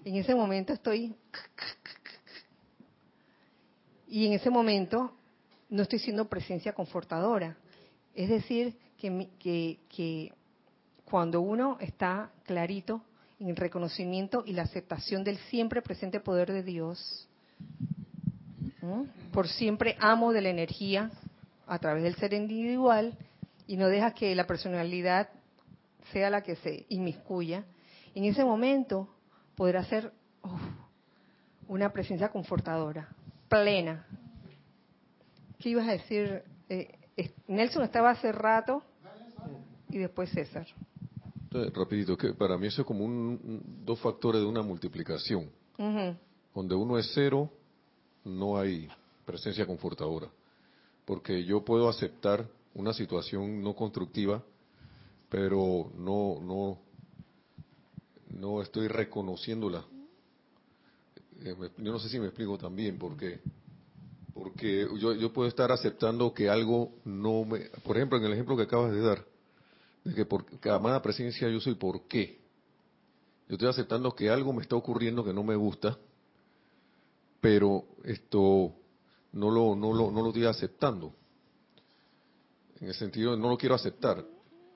[0.04, 1.14] En ese momento estoy...
[4.08, 5.12] Y en ese momento
[5.68, 7.56] no estoy siendo presencia confortadora.
[8.14, 10.32] Es decir, que, que, que
[11.10, 13.02] cuando uno está clarito
[13.40, 17.28] en el reconocimiento y la aceptación del siempre presente poder de Dios,
[19.32, 21.10] por siempre amo de la energía
[21.66, 23.16] a través del ser individual
[23.66, 25.28] y no deja que la personalidad
[26.12, 27.64] sea la que se inmiscuya.
[28.14, 29.08] En ese momento
[29.56, 30.12] podrá ser
[31.66, 33.08] una presencia confortadora,
[33.48, 34.06] plena.
[35.58, 36.44] ¿Qué ibas a decir?
[36.68, 36.96] Eh,
[37.48, 38.82] Nelson estaba hace rato
[39.88, 40.66] y después César.
[41.52, 45.50] Rapidito, que para mí eso es como un, un- dos factores de una multiplicación.
[46.54, 47.50] Donde uno es cero,
[48.24, 48.88] no hay
[49.24, 50.28] presencia confortadora.
[51.04, 54.42] Porque yo puedo aceptar una situación no constructiva,
[55.28, 56.78] pero no, no,
[58.30, 59.84] no estoy reconociéndola.
[61.42, 63.40] Eh, Yo no sé si me explico también, porque
[64.32, 67.60] porque yo, yo puedo estar aceptando que algo no me...
[67.84, 69.24] Por ejemplo, en el ejemplo que acabas de dar,
[70.04, 72.40] de que por cada amada presencia yo soy por qué.
[73.48, 75.98] Yo estoy aceptando que algo me está ocurriendo que no me gusta,
[77.40, 78.72] pero esto
[79.32, 81.12] no lo, no lo, no lo estoy aceptando.
[82.80, 84.24] En el sentido de no lo quiero aceptar.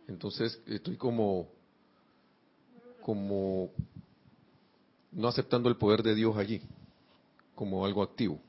[0.08, 1.48] Entonces estoy como,
[3.00, 3.70] como
[5.12, 6.60] no aceptando el poder de Dios allí,
[7.54, 8.40] como algo activo.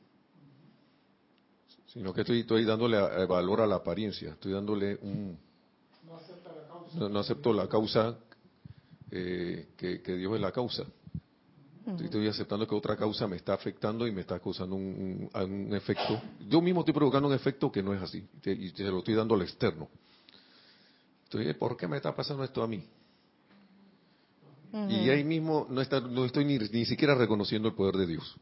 [1.88, 5.38] Sino que estoy, estoy dándole valor a la apariencia, estoy dándole un...
[7.00, 8.18] No, no acepto la causa,
[9.12, 10.84] eh, que, que Dios es la causa.
[11.88, 15.43] Estoy, estoy aceptando que otra causa me está afectando y me está causando un, un-
[15.68, 16.20] un efecto.
[16.50, 18.28] Yo mismo estoy provocando un efecto que no es así.
[18.46, 19.88] Y se lo estoy dando al externo.
[21.24, 22.84] Estoy, ¿por qué me está pasando esto a mí?
[24.89, 28.36] Y ahí mismo no, está, no estoy ni, ni siquiera reconociendo el poder de Dios.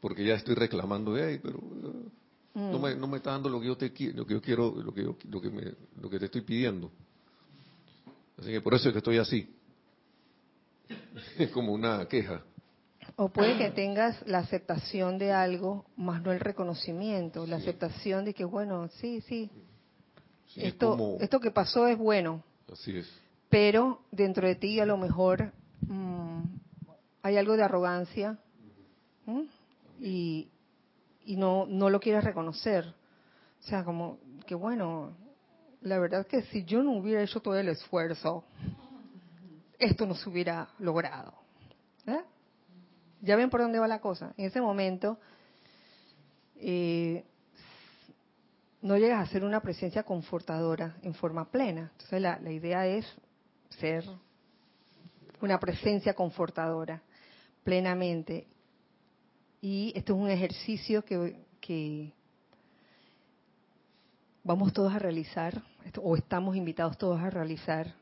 [0.00, 2.08] Porque ya estoy reclamando, "Ey, pero eh,
[2.72, 4.92] no, me, no me está dando lo que yo te lo que yo quiero, lo
[4.92, 5.62] que yo, lo que me,
[6.00, 6.90] lo que te estoy pidiendo.
[8.38, 9.54] Así que por eso es que estoy así.
[11.38, 12.42] Es como una queja.
[13.16, 18.34] O puede que tengas la aceptación de algo, más no el reconocimiento, la aceptación de
[18.34, 19.50] que, bueno, sí, sí,
[20.46, 23.10] Sí, es esto, como- esto que pasó es bueno, así es.
[23.48, 26.42] pero dentro de ti a lo mejor mm,
[27.22, 28.38] hay algo de arrogancia
[30.00, 30.48] y,
[31.24, 32.86] y no, no lo quieres reconocer.
[32.86, 35.12] O sea, como que bueno,
[35.82, 38.44] la verdad que si yo no hubiera hecho todo el esfuerzo,
[39.78, 41.34] esto no se hubiera logrado.
[42.06, 42.22] ¿Eh?
[43.20, 44.32] ¿Ya ven por dónde va la cosa?
[44.36, 45.18] En ese momento
[46.56, 47.24] eh,
[48.82, 51.90] no llegas a ser una presencia confortadora en forma plena.
[51.92, 53.06] Entonces la, la idea es
[53.70, 54.04] ser
[55.40, 57.02] una presencia confortadora
[57.64, 58.46] plenamente.
[59.60, 62.12] Y esto es un ejercicio que, que
[64.44, 65.62] vamos todos a realizar,
[66.02, 67.94] o estamos invitados todos a realizar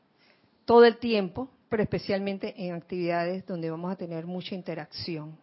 [0.65, 5.37] todo el tiempo, pero especialmente en actividades donde vamos a tener mucha interacción.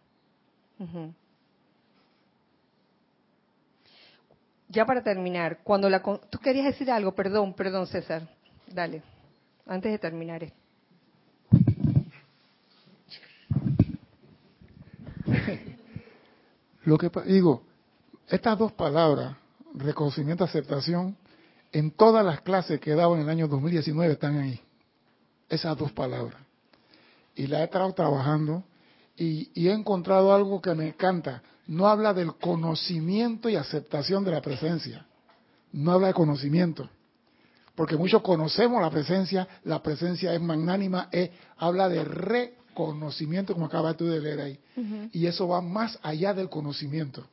[4.68, 8.28] Ya para terminar, cuando la con- tú querías decir algo, perdón, perdón César,
[8.66, 9.02] dale,
[9.66, 10.52] antes de terminar.
[16.84, 17.62] Lo que digo,
[18.28, 19.36] estas dos palabras,
[19.74, 21.16] reconocimiento, aceptación,
[21.74, 24.60] en todas las clases que he dado en el año 2019 están ahí.
[25.48, 26.40] Esas dos palabras.
[27.34, 28.62] Y la he estado trabajando
[29.16, 31.42] y, y he encontrado algo que me encanta.
[31.66, 35.04] No habla del conocimiento y aceptación de la presencia.
[35.72, 36.88] No habla de conocimiento.
[37.74, 43.96] Porque muchos conocemos la presencia, la presencia es magnánima, es, habla de reconocimiento, como acabas
[43.96, 44.60] tú de leer ahí.
[45.10, 47.26] Y eso va más allá del conocimiento.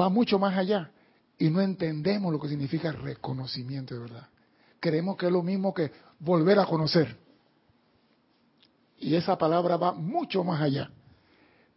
[0.00, 0.90] Va mucho más allá.
[1.38, 4.28] Y no entendemos lo que significa reconocimiento de verdad.
[4.80, 7.16] Creemos que es lo mismo que volver a conocer.
[8.98, 10.90] Y esa palabra va mucho más allá.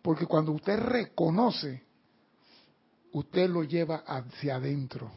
[0.02, 1.84] Porque cuando usted reconoce,
[3.12, 5.12] usted lo lleva hacia adentro.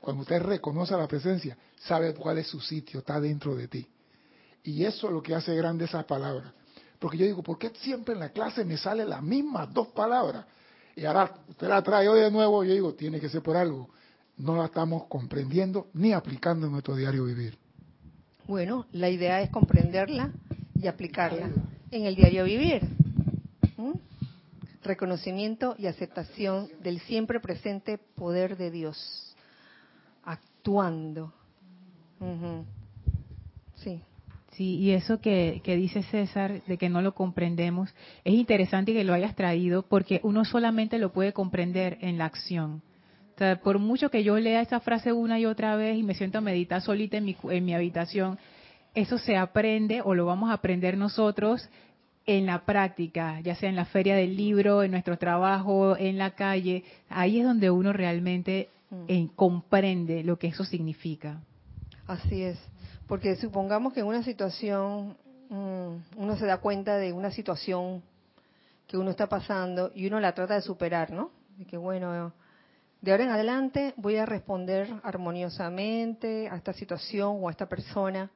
[0.00, 3.86] Cuando usted reconoce la presencia, sabe cuál es su sitio, está dentro de ti.
[4.64, 6.52] Y eso es lo que hace grande esa palabra.
[6.98, 10.44] Porque yo digo, ¿por qué siempre en la clase me salen las mismas dos palabras?
[10.96, 13.88] Y ahora usted la trae hoy de nuevo, yo digo, tiene que ser por algo.
[14.36, 17.56] No la estamos comprendiendo ni aplicando en nuestro diario vivir.
[18.46, 20.32] Bueno, la idea es comprenderla
[20.74, 21.50] y aplicarla
[21.90, 22.82] en el diario vivir.
[24.82, 29.36] Reconocimiento y aceptación del siempre presente poder de Dios,
[30.24, 31.32] actuando.
[34.52, 39.04] Sí, y eso que, que dice César, de que no lo comprendemos, es interesante que
[39.04, 42.82] lo hayas traído porque uno solamente lo puede comprender en la acción.
[43.34, 46.14] O sea, por mucho que yo lea esa frase una y otra vez y me
[46.14, 48.38] siento a meditar solita en mi, en mi habitación,
[48.94, 51.66] eso se aprende o lo vamos a aprender nosotros
[52.26, 56.32] en la práctica, ya sea en la feria del libro, en nuestro trabajo, en la
[56.32, 56.84] calle.
[57.08, 59.04] Ahí es donde uno realmente Mm.
[59.08, 61.40] eh, comprende lo que eso significa.
[62.06, 62.58] Así es.
[63.12, 65.18] Porque supongamos que en una situación
[65.50, 68.02] mm, uno se da cuenta de una situación
[68.86, 71.30] que uno está pasando y uno la trata de superar, ¿no?
[71.58, 72.32] De que bueno,
[73.02, 78.30] de ahora en adelante voy a responder armoniosamente a esta situación o a esta persona.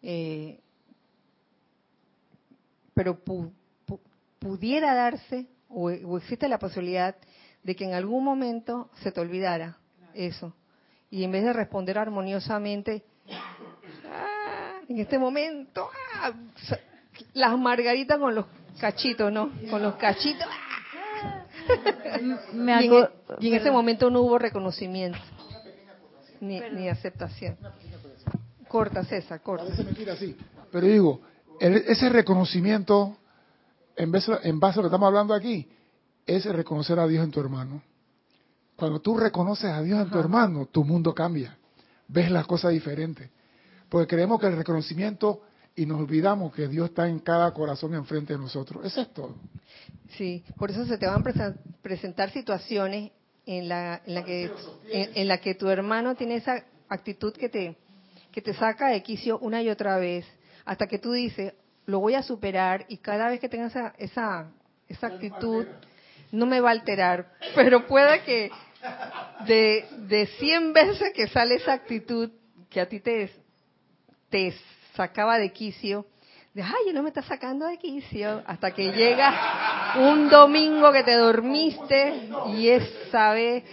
[0.00, 0.58] Eh,
[2.94, 3.20] pero
[4.38, 7.14] pudiera darse o, existe la posibilidad
[7.62, 9.76] de que en algún momento se te olvidara
[10.14, 10.54] eso
[11.10, 13.04] y en vez de responder armoniosamente
[14.88, 16.32] en este momento ah,
[17.34, 18.46] las margaritas con los
[18.80, 20.46] cachitos no con los cachitos
[23.40, 25.18] y, en, ese momento no hubo reconocimiento
[26.40, 27.56] ni, ni aceptación.
[28.68, 29.72] Corta César corta.
[30.70, 31.20] Pero digo
[31.58, 33.16] ese reconocimiento
[33.96, 35.68] en base, en base a lo que estamos hablando aquí
[36.26, 37.82] es reconocer a Dios en tu hermano.
[38.74, 41.56] Cuando tú reconoces a Dios en tu hermano, tu mundo cambia.
[42.08, 43.30] Ves las cosas diferentes.
[43.88, 45.42] Porque creemos que el reconocimiento
[45.74, 48.84] y nos olvidamos que Dios está en cada corazón enfrente de nosotros.
[48.84, 49.36] Eso es todo.
[50.16, 53.12] Sí, por eso se te van a presentar situaciones
[53.44, 54.50] en la, en la que
[54.90, 57.76] en, la que tu hermano tiene esa actitud que te
[58.32, 60.26] que te saca de quicio una y otra vez
[60.64, 61.54] hasta que tú dices
[61.84, 64.50] lo voy a superar y cada vez que tenga esa esa,
[64.88, 65.66] esa actitud
[66.32, 68.50] no me va a alterar, pero puede que
[69.46, 72.30] de, de 100 veces que sale esa actitud
[72.68, 73.30] que a ti te,
[74.36, 74.52] te
[74.94, 76.04] sacaba de quicio,
[76.52, 81.14] de, ay, no me está sacando de quicio, hasta que llega un domingo que te
[81.14, 83.64] dormiste y esa vez,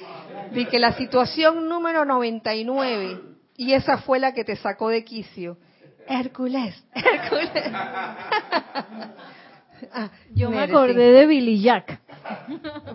[0.54, 3.20] de que la situación número 99,
[3.58, 5.58] y esa fue la que te sacó de quicio.
[6.08, 7.74] Hércules, Hércules.
[9.92, 12.00] Ah, Yo me acordé de Billy Jack.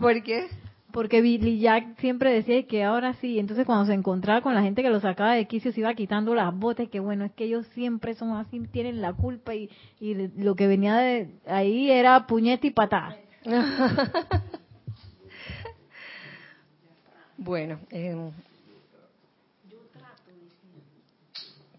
[0.00, 0.48] ¿Por qué?
[0.98, 4.82] Porque Billy Jack siempre decía que ahora sí, entonces cuando se encontraba con la gente
[4.82, 7.68] que lo sacaba de quicio se iba quitando las botas, que bueno, es que ellos
[7.68, 9.70] siempre son así, tienen la culpa y,
[10.00, 13.16] lo que venía de ahí era puñete y patada.
[17.36, 18.32] bueno, eh,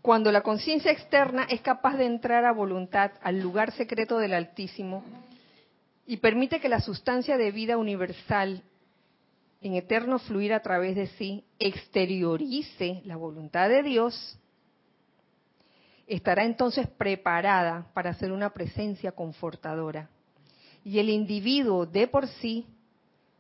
[0.02, 5.04] cuando la conciencia externa es capaz de entrar a voluntad al lugar secreto del Altísimo
[6.08, 8.64] y permite que la sustancia de vida universal
[9.62, 14.38] en eterno fluir a través de sí, exteriorice la voluntad de Dios,
[16.08, 20.10] estará entonces preparada para ser una presencia confortadora.
[20.84, 22.66] Y el individuo de por sí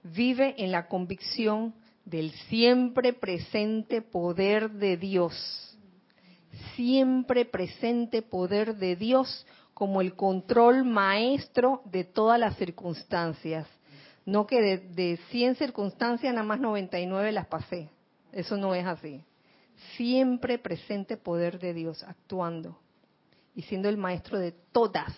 [0.04, 1.74] vive en la convicción
[2.04, 5.78] del siempre presente poder de Dios.
[6.76, 13.66] Siempre presente poder de Dios como el control maestro de todas las circunstancias
[14.26, 17.90] no que de, de 100 circunstancias nada más 99 las pasé.
[18.32, 19.24] Eso no es así.
[19.96, 22.78] Siempre presente poder de Dios actuando
[23.56, 25.14] y siendo el maestro de todas.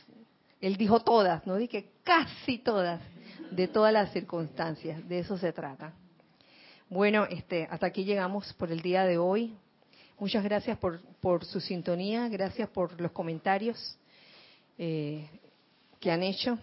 [0.61, 3.01] Él dijo todas, no dije casi todas,
[3.49, 5.07] de todas las circunstancias.
[5.07, 5.93] De eso se trata.
[6.89, 9.55] Bueno, este, hasta aquí llegamos por el día de hoy.
[10.19, 13.97] Muchas gracias por, por su sintonía, gracias por los comentarios
[14.77, 15.27] eh,
[15.99, 16.59] que han hecho.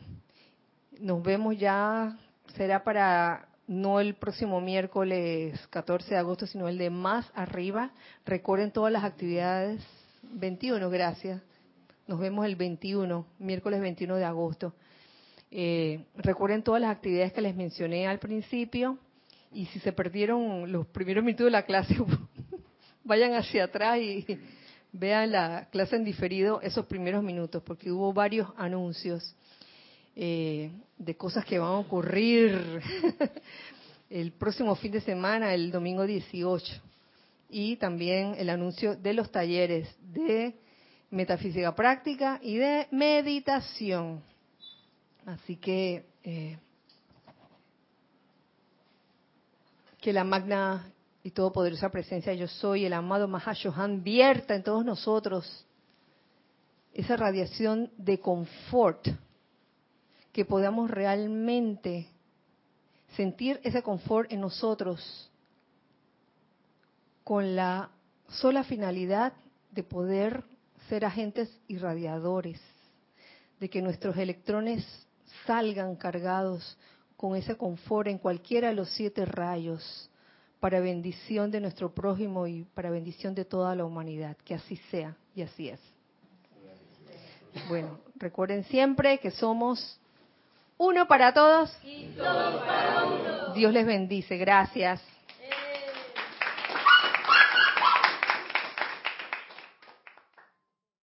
[1.01, 2.17] Nos vemos ya
[2.59, 7.93] será para no el próximo miércoles 14 de agosto, sino el de más arriba.
[8.27, 9.81] Recuerden todas las actividades.
[10.23, 11.41] 21, gracias.
[12.09, 14.75] Nos vemos el 21, miércoles 21 de agosto.
[15.53, 18.99] Eh, recuerden todas las actividades que les mencioné al principio.
[19.53, 21.97] Y si se perdieron los primeros minutos de la clase,
[23.05, 24.27] vayan hacia atrás y
[24.93, 29.37] vean la clase en diferido esos primeros minutos, porque hubo varios anuncios.
[30.21, 32.83] Eh, de cosas que van a ocurrir
[34.11, 36.75] el próximo fin de semana, el domingo 18.
[37.51, 40.57] Y también el anuncio de los talleres de
[41.11, 44.21] metafísica práctica y de meditación.
[45.25, 46.59] Así que eh,
[50.01, 50.91] que la magna
[51.23, 55.65] y todopoderosa presencia yo soy, el amado Mahashohan, vierta en todos nosotros
[56.93, 59.07] esa radiación de confort
[60.33, 62.09] que podamos realmente
[63.17, 65.31] sentir ese confort en nosotros
[67.25, 67.91] con la
[68.29, 69.33] sola finalidad
[69.71, 70.45] de poder
[70.89, 72.61] ser agentes irradiadores,
[73.61, 74.87] de que nuestros electrones
[75.47, 76.79] salgan cargados
[77.17, 80.11] con ese confort en cualquiera de los siete rayos
[80.61, 84.37] para bendición de nuestro prójimo y para bendición de toda la humanidad.
[84.45, 85.81] Que así sea y así es.
[87.69, 90.01] Bueno, recuerden siempre que somos
[90.79, 91.77] uno para todos.
[93.55, 94.39] Dios les bendice.
[94.39, 95.18] Gracias.